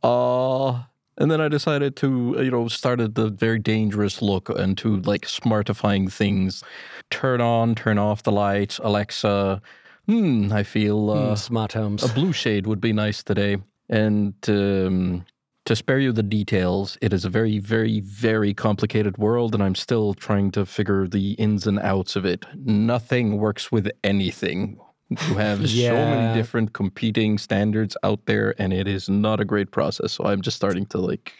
Uh, 0.02 0.82
and 1.16 1.30
then 1.30 1.40
I 1.40 1.48
decided 1.48 1.96
to, 1.96 2.36
uh, 2.38 2.42
you 2.42 2.50
know, 2.50 2.68
started 2.68 3.14
the 3.14 3.28
very 3.28 3.58
dangerous 3.58 4.22
look 4.22 4.50
into 4.50 4.98
like 5.00 5.22
smartifying 5.22 6.12
things. 6.12 6.62
Turn 7.10 7.40
on, 7.40 7.74
turn 7.74 7.98
off 7.98 8.22
the 8.22 8.32
lights. 8.32 8.78
Alexa, 8.82 9.60
hmm, 10.06 10.52
I 10.52 10.62
feel 10.62 11.10
uh, 11.10 11.28
hmm, 11.28 11.34
smart 11.34 11.72
homes. 11.72 12.04
a 12.04 12.12
blue 12.12 12.32
shade 12.32 12.66
would 12.66 12.80
be 12.80 12.92
nice 12.92 13.22
today. 13.22 13.58
And 13.88 14.34
um, 14.48 15.24
to 15.68 15.76
spare 15.76 15.98
you 15.98 16.12
the 16.12 16.22
details, 16.22 16.96
it 17.02 17.12
is 17.12 17.26
a 17.26 17.28
very, 17.28 17.58
very, 17.58 18.00
very 18.00 18.54
complicated 18.54 19.18
world, 19.18 19.52
and 19.54 19.62
I'm 19.62 19.74
still 19.74 20.14
trying 20.14 20.50
to 20.52 20.64
figure 20.64 21.06
the 21.06 21.32
ins 21.32 21.66
and 21.66 21.78
outs 21.80 22.16
of 22.16 22.24
it. 22.24 22.46
Nothing 22.64 23.36
works 23.36 23.70
with 23.70 23.90
anything. 24.02 24.78
You 25.10 25.34
have 25.34 25.68
so 25.70 25.92
many 25.92 26.34
different 26.34 26.72
competing 26.72 27.36
standards 27.36 27.98
out 28.02 28.24
there, 28.24 28.54
and 28.58 28.72
it 28.72 28.88
is 28.88 29.10
not 29.10 29.40
a 29.40 29.44
great 29.44 29.70
process. 29.70 30.12
So 30.12 30.24
I'm 30.24 30.40
just 30.40 30.56
starting 30.56 30.86
to 30.86 30.98
like, 30.98 31.34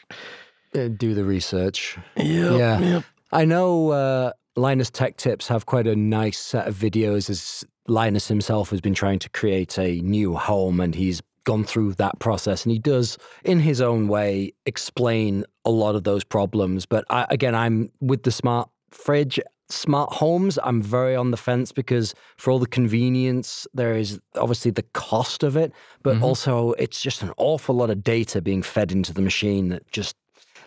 Uh, 0.75 0.88
do 0.88 1.14
the 1.14 1.25
research. 1.25 1.97
yeah, 2.14 2.79
Yeah. 2.81 3.01
I 3.33 3.47
know 3.47 3.91
uh, 3.93 4.33
Linus 4.57 4.91
Tech 4.91 5.17
Tips 5.17 5.49
have 5.49 5.64
quite 5.64 5.87
a 5.87 5.97
nice 5.97 6.38
set 6.38 6.69
of 6.69 6.75
videos 6.75 7.31
as 7.31 7.64
Linus 7.87 8.29
himself 8.29 8.69
has 8.69 8.83
been 8.83 8.95
trying 8.95 9.21
to 9.21 9.31
create 9.31 9.79
a 9.79 10.03
new 10.03 10.35
home 10.35 10.81
and 10.81 10.95
he's 10.95 11.23
gone 11.50 11.64
through 11.64 11.90
that 11.94 12.16
process 12.26 12.58
and 12.64 12.72
he 12.72 12.78
does 12.78 13.16
in 13.52 13.58
his 13.58 13.80
own 13.90 14.06
way 14.16 14.52
explain 14.66 15.44
a 15.64 15.70
lot 15.70 15.94
of 15.98 16.02
those 16.04 16.22
problems 16.37 16.80
but 16.94 17.02
I, 17.18 17.26
again 17.30 17.54
i'm 17.54 17.76
with 18.11 18.22
the 18.24 18.30
smart 18.42 18.68
fridge 18.90 19.40
smart 19.70 20.11
homes 20.12 20.58
i'm 20.62 20.82
very 20.82 21.16
on 21.16 21.30
the 21.30 21.38
fence 21.48 21.72
because 21.72 22.14
for 22.37 22.50
all 22.50 22.58
the 22.66 22.72
convenience 22.80 23.66
there 23.80 23.94
is 23.94 24.20
obviously 24.44 24.72
the 24.80 24.87
cost 25.06 25.42
of 25.42 25.56
it 25.56 25.72
but 26.02 26.16
Mhm. 26.16 26.22
also 26.28 26.52
it's 26.84 27.00
just 27.08 27.22
an 27.22 27.32
awful 27.38 27.74
lot 27.74 27.88
of 27.94 27.98
data 28.16 28.42
being 28.42 28.62
fed 28.74 28.92
into 28.92 29.12
the 29.18 29.22
machine 29.22 29.68
that 29.72 29.84
just 29.90 30.14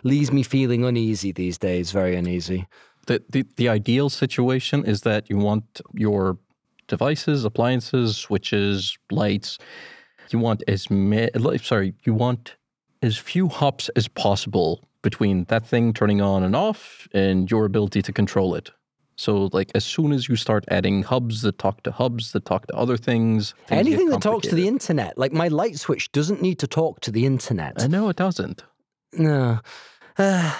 leaves 0.03 0.31
me 0.31 0.41
feeling 0.41 0.81
uneasy 0.83 1.31
these 1.31 1.57
days 1.59 1.91
very 1.91 2.15
uneasy 2.15 2.65
the, 3.05 3.21
the 3.33 3.41
the 3.57 3.67
ideal 3.79 4.09
situation 4.09 4.77
is 4.93 5.01
that 5.01 5.21
you 5.29 5.37
want 5.49 5.65
your 5.93 6.37
devices, 6.87 7.45
appliances, 7.45 8.17
switches, 8.17 8.97
lights. 9.09 9.57
You 10.31 10.39
want 10.39 10.63
as 10.67 10.89
ma- 10.89 11.27
sorry, 11.61 11.93
you 12.03 12.13
want 12.13 12.55
as 13.01 13.17
few 13.17 13.47
hops 13.47 13.89
as 13.95 14.07
possible 14.07 14.87
between 15.01 15.45
that 15.45 15.65
thing 15.65 15.93
turning 15.93 16.21
on 16.21 16.43
and 16.43 16.55
off 16.55 17.07
and 17.13 17.49
your 17.49 17.65
ability 17.65 18.01
to 18.03 18.13
control 18.13 18.55
it. 18.55 18.69
So, 19.15 19.49
like, 19.53 19.71
as 19.75 19.85
soon 19.85 20.13
as 20.13 20.27
you 20.27 20.35
start 20.35 20.65
adding 20.69 21.03
hubs 21.03 21.41
that 21.43 21.59
talk 21.59 21.83
to 21.83 21.91
hubs 21.91 22.31
that 22.31 22.45
talk 22.45 22.67
to 22.67 22.75
other 22.75 22.97
things, 22.97 23.53
things 23.67 23.79
Anything 23.79 24.09
that 24.09 24.21
talks 24.21 24.47
to 24.47 24.55
the 24.55 24.67
internet, 24.67 25.17
like 25.17 25.31
my 25.31 25.47
light 25.47 25.77
switch, 25.77 26.11
doesn't 26.11 26.41
need 26.41 26.57
to 26.59 26.67
talk 26.67 27.01
to 27.01 27.11
the 27.11 27.25
internet. 27.25 27.73
I 27.77 27.87
know 27.87 28.09
it 28.09 28.15
doesn't. 28.15 28.63
No. 29.13 29.59
Uh, 30.17 30.53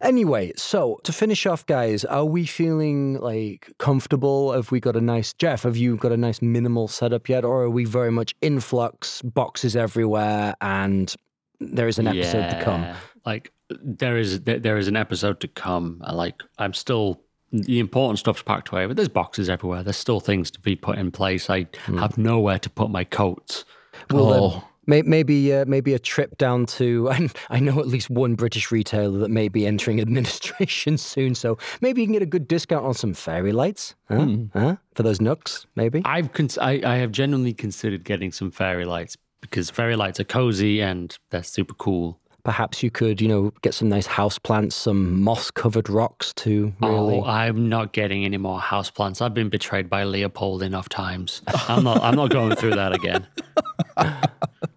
anyway, 0.00 0.52
so 0.56 1.00
to 1.04 1.12
finish 1.12 1.46
off, 1.46 1.64
guys, 1.66 2.04
are 2.04 2.24
we 2.24 2.46
feeling 2.46 3.18
like 3.20 3.72
comfortable? 3.78 4.52
Have 4.52 4.70
we 4.70 4.80
got 4.80 4.96
a 4.96 5.00
nice 5.00 5.32
Jeff? 5.32 5.62
Have 5.62 5.76
you 5.76 5.96
got 5.96 6.12
a 6.12 6.16
nice 6.16 6.42
minimal 6.42 6.88
setup 6.88 7.28
yet, 7.28 7.44
or 7.44 7.62
are 7.62 7.70
we 7.70 7.84
very 7.84 8.10
much 8.10 8.34
influx, 8.40 9.22
boxes 9.22 9.76
everywhere, 9.76 10.54
and 10.60 11.14
there 11.60 11.88
is 11.88 11.98
an 11.98 12.06
episode 12.06 12.50
to 12.50 12.62
come? 12.62 12.86
Like 13.24 13.52
there 13.68 14.18
is 14.18 14.40
there, 14.42 14.78
is 14.78 14.88
an 14.88 14.96
episode 14.96 15.40
to 15.40 15.48
come. 15.48 16.02
Like 16.12 16.42
I'm 16.58 16.74
still 16.74 17.20
the 17.52 17.78
important 17.78 18.18
stuff's 18.18 18.42
packed 18.42 18.70
away, 18.70 18.86
but 18.86 18.96
there's 18.96 19.08
boxes 19.08 19.50
everywhere. 19.50 19.82
There's 19.82 19.96
still 19.96 20.20
things 20.20 20.50
to 20.52 20.60
be 20.60 20.74
put 20.74 20.98
in 20.98 21.10
place. 21.10 21.50
I 21.50 21.66
hmm. 21.84 21.98
have 21.98 22.16
nowhere 22.16 22.58
to 22.58 22.70
put 22.70 22.90
my 22.90 23.04
coats. 23.04 23.64
Well, 24.10 24.32
Oh. 24.34 24.68
Maybe 24.86 25.52
uh, 25.52 25.64
maybe 25.66 25.94
a 25.94 25.98
trip 25.98 26.36
down 26.38 26.66
to. 26.66 27.10
I, 27.12 27.28
I 27.50 27.60
know 27.60 27.78
at 27.80 27.88
least 27.88 28.10
one 28.10 28.34
British 28.34 28.70
retailer 28.70 29.18
that 29.18 29.30
may 29.30 29.48
be 29.48 29.66
entering 29.66 30.00
administration 30.06 30.98
soon, 30.98 31.34
so 31.34 31.58
maybe 31.80 32.00
you 32.00 32.06
can 32.06 32.14
get 32.14 32.22
a 32.22 32.26
good 32.26 32.48
discount 32.48 32.84
on 32.84 32.94
some 32.94 33.14
fairy 33.14 33.52
lights, 33.52 33.94
huh? 34.08 34.26
huh? 34.52 34.76
For 34.94 35.02
those 35.02 35.20
nooks, 35.20 35.66
maybe. 35.76 36.02
I've 36.04 36.32
cons- 36.32 36.58
I, 36.58 36.80
I 36.84 36.96
have 36.96 37.12
genuinely 37.12 37.54
considered 37.54 38.04
getting 38.04 38.32
some 38.32 38.50
fairy 38.50 38.84
lights 38.84 39.16
because 39.40 39.70
fairy 39.70 39.96
lights 39.96 40.20
are 40.20 40.24
cozy 40.24 40.80
and 40.80 41.16
they're 41.30 41.42
super 41.42 41.74
cool. 41.74 42.18
Perhaps 42.44 42.82
you 42.82 42.90
could, 42.90 43.20
you 43.20 43.28
know, 43.28 43.52
get 43.62 43.72
some 43.72 43.88
nice 43.88 44.06
house 44.06 44.36
plants, 44.36 44.74
some 44.74 45.20
moss-covered 45.20 45.88
rocks 45.88 46.32
to 46.34 46.72
really. 46.80 47.18
Oh, 47.18 47.24
I'm 47.24 47.68
not 47.68 47.92
getting 47.92 48.24
any 48.24 48.36
more 48.36 48.58
house 48.58 48.90
plants. 48.90 49.20
I've 49.20 49.34
been 49.34 49.48
betrayed 49.48 49.88
by 49.88 50.02
Leopold 50.02 50.64
enough 50.64 50.88
times. 50.88 51.42
I'm 51.68 51.84
not. 51.84 52.02
I'm 52.02 52.16
not 52.16 52.30
going 52.30 52.56
through 52.56 52.74
that 52.74 52.92
again. 52.92 53.28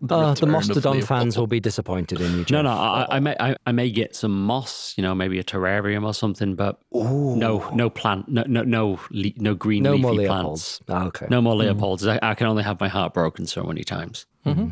Oh, 0.08 0.34
the 0.36 0.46
return 0.46 0.50
of 0.50 0.68
Mastodon 0.68 1.02
fans 1.02 1.38
will 1.38 1.48
be 1.48 1.60
disappointed 1.60 2.22
in 2.22 2.32
you. 2.32 2.38
No, 2.40 2.44
Jeff. 2.44 2.64
no. 2.64 2.70
I, 2.70 3.08
I 3.10 3.20
may. 3.20 3.36
I, 3.40 3.56
I 3.66 3.72
may 3.72 3.90
get 3.90 4.16
some 4.16 4.46
moss. 4.46 4.94
You 4.98 5.02
know, 5.02 5.16
maybe 5.16 5.40
a 5.40 5.44
terrarium 5.44 6.06
or 6.06 6.14
something. 6.14 6.56
But 6.56 6.80
no, 6.92 7.68
no 7.74 7.90
plant. 7.90 8.30
No, 8.30 8.44
no, 8.48 8.62
no, 8.62 9.00
le- 9.10 9.32
no 9.38 9.56
green 9.56 9.84
no 9.84 9.94
leafy 9.94 10.02
more 10.02 10.14
plants. 10.14 10.30
Leopolds. 10.30 10.82
Ah, 10.90 11.06
okay. 11.08 11.28
No 11.30 11.42
more 11.42 11.54
hmm. 11.54 11.62
Leopolds. 11.62 12.06
I, 12.06 12.20
I 12.22 12.36
can 12.36 12.48
only 12.48 12.64
have 12.64 12.80
my 12.80 12.88
heart 12.88 13.14
broken 13.14 13.48
so 13.48 13.64
many 13.64 13.84
times. 13.84 14.26
Hmm. 14.44 14.50
Mm-hmm. 14.50 14.68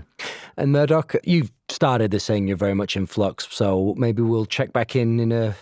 And 0.58 0.72
Murdoch, 0.72 1.16
you've 1.24 1.52
started 1.70 2.12
this 2.12 2.24
saying 2.24 2.48
you're 2.48 2.58
very 2.58 2.76
much 2.76 2.96
in 2.96 3.08
flux, 3.08 3.48
so 3.50 3.96
maybe 3.98 4.22
we'll 4.22 4.46
check 4.46 4.72
back 4.72 4.96
in 4.96 5.20
in 5.20 5.32
a 5.32 5.56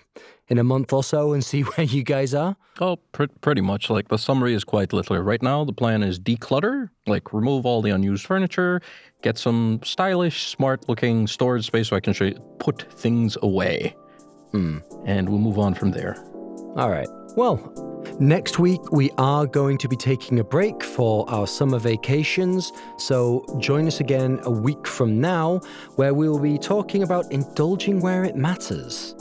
in 0.52 0.60
a 0.60 0.64
month 0.66 0.92
or 0.92 1.04
so 1.04 1.32
and 1.32 1.44
see 1.44 1.62
where 1.72 1.88
you 1.88 2.04
guys 2.04 2.36
are. 2.36 2.56
Oh, 2.80 2.98
pr- 3.14 3.26
pretty 3.40 3.62
much. 3.62 3.90
Like 3.90 4.10
the 4.10 4.18
summary 4.18 4.54
is 4.54 4.64
quite 4.64 4.94
literally 4.94 5.22
right 5.22 5.42
now. 5.42 5.64
The 5.64 5.74
plan 5.74 6.04
is 6.04 6.20
declutter, 6.20 6.90
like 7.08 7.34
remove 7.34 7.66
all 7.66 7.82
the 7.82 7.92
unused 7.92 8.26
furniture, 8.26 8.82
get 9.24 9.38
some 9.38 9.80
stylish, 9.84 10.50
smart-looking 10.50 11.28
storage 11.28 11.66
space 11.66 11.88
so 11.88 11.96
I 11.96 12.02
can 12.02 12.14
show 12.14 12.26
you, 12.26 12.36
put 12.60 12.92
things 12.92 13.38
away, 13.42 13.96
hmm. 14.52 14.80
and 15.06 15.30
we'll 15.30 15.40
move 15.40 15.58
on 15.58 15.74
from 15.74 15.92
there. 15.92 16.22
All 16.76 16.90
right. 16.90 17.08
Well, 17.38 17.58
next 18.20 18.60
week 18.60 18.82
we 18.92 19.10
are 19.18 19.46
going 19.46 19.78
to 19.78 19.88
be 19.88 19.96
taking 19.96 20.40
a 20.40 20.44
break 20.44 20.84
for 20.84 21.30
our 21.30 21.48
summer 21.48 21.80
vacations. 21.80 22.74
So 22.98 23.46
join 23.60 23.88
us 23.88 24.02
again 24.02 24.42
a 24.44 24.52
week 24.52 24.86
from 24.86 25.22
now, 25.22 25.62
where 25.96 26.14
we 26.14 26.28
will 26.28 26.40
be 26.40 26.58
talking 26.58 27.04
about 27.04 27.32
indulging 27.32 28.02
where 28.02 28.26
it 28.26 28.36
matters. 28.36 29.16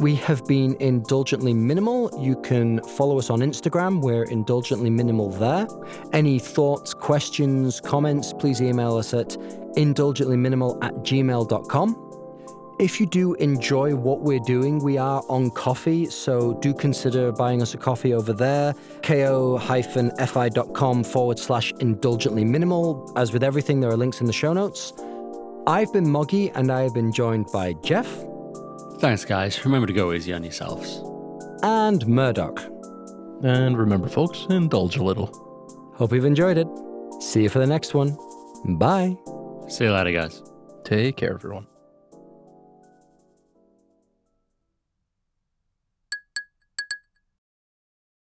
We 0.00 0.14
have 0.16 0.46
been 0.46 0.76
indulgently 0.78 1.52
minimal. 1.52 2.10
You 2.22 2.40
can 2.42 2.80
follow 2.84 3.18
us 3.18 3.30
on 3.30 3.40
Instagram. 3.40 4.00
We're 4.00 4.24
indulgently 4.24 4.90
minimal 4.90 5.30
there. 5.30 5.66
Any 6.12 6.38
thoughts, 6.38 6.94
questions, 6.94 7.80
comments, 7.80 8.32
please 8.32 8.62
email 8.62 8.96
us 8.96 9.12
at 9.12 9.30
indulgentlyminimal 9.76 10.84
at 10.84 10.94
gmail.com. 10.98 12.04
If 12.78 13.00
you 13.00 13.06
do 13.06 13.34
enjoy 13.34 13.96
what 13.96 14.20
we're 14.20 14.38
doing, 14.38 14.78
we 14.78 14.98
are 14.98 15.24
on 15.28 15.50
Ko-fi, 15.50 16.04
so 16.04 16.54
do 16.60 16.72
consider 16.72 17.32
buying 17.32 17.60
us 17.60 17.74
a 17.74 17.76
coffee 17.76 18.14
over 18.14 18.32
there. 18.32 18.72
ko-fi.com 19.02 21.02
forward 21.02 21.40
slash 21.40 21.72
indulgently 21.80 22.44
minimal. 22.44 23.12
As 23.16 23.32
with 23.32 23.42
everything, 23.42 23.80
there 23.80 23.90
are 23.90 23.96
links 23.96 24.20
in 24.20 24.28
the 24.28 24.32
show 24.32 24.52
notes. 24.52 24.92
I've 25.66 25.92
been 25.92 26.08
Moggy, 26.08 26.50
and 26.50 26.70
I 26.70 26.82
have 26.82 26.94
been 26.94 27.12
joined 27.12 27.46
by 27.52 27.72
Jeff 27.82 28.06
Thanks, 29.00 29.24
guys. 29.24 29.64
Remember 29.64 29.86
to 29.86 29.92
go 29.92 30.12
easy 30.12 30.32
on 30.32 30.42
yourselves. 30.42 31.02
and 31.62 32.06
Murdoch. 32.06 32.60
And 33.42 33.78
remember, 33.78 34.08
folks, 34.08 34.46
indulge 34.50 34.96
a 34.96 35.02
little. 35.04 35.26
Hope 35.94 36.12
you've 36.12 36.24
enjoyed 36.24 36.58
it. 36.58 36.66
See 37.20 37.42
you 37.44 37.48
for 37.48 37.58
the 37.60 37.66
next 37.66 37.94
one. 37.94 38.16
Bye. 38.78 39.16
See 39.68 39.84
you 39.84 39.92
later, 39.92 40.12
guys. 40.12 40.42
Take 40.84 41.16
care, 41.16 41.34
everyone. 41.34 41.66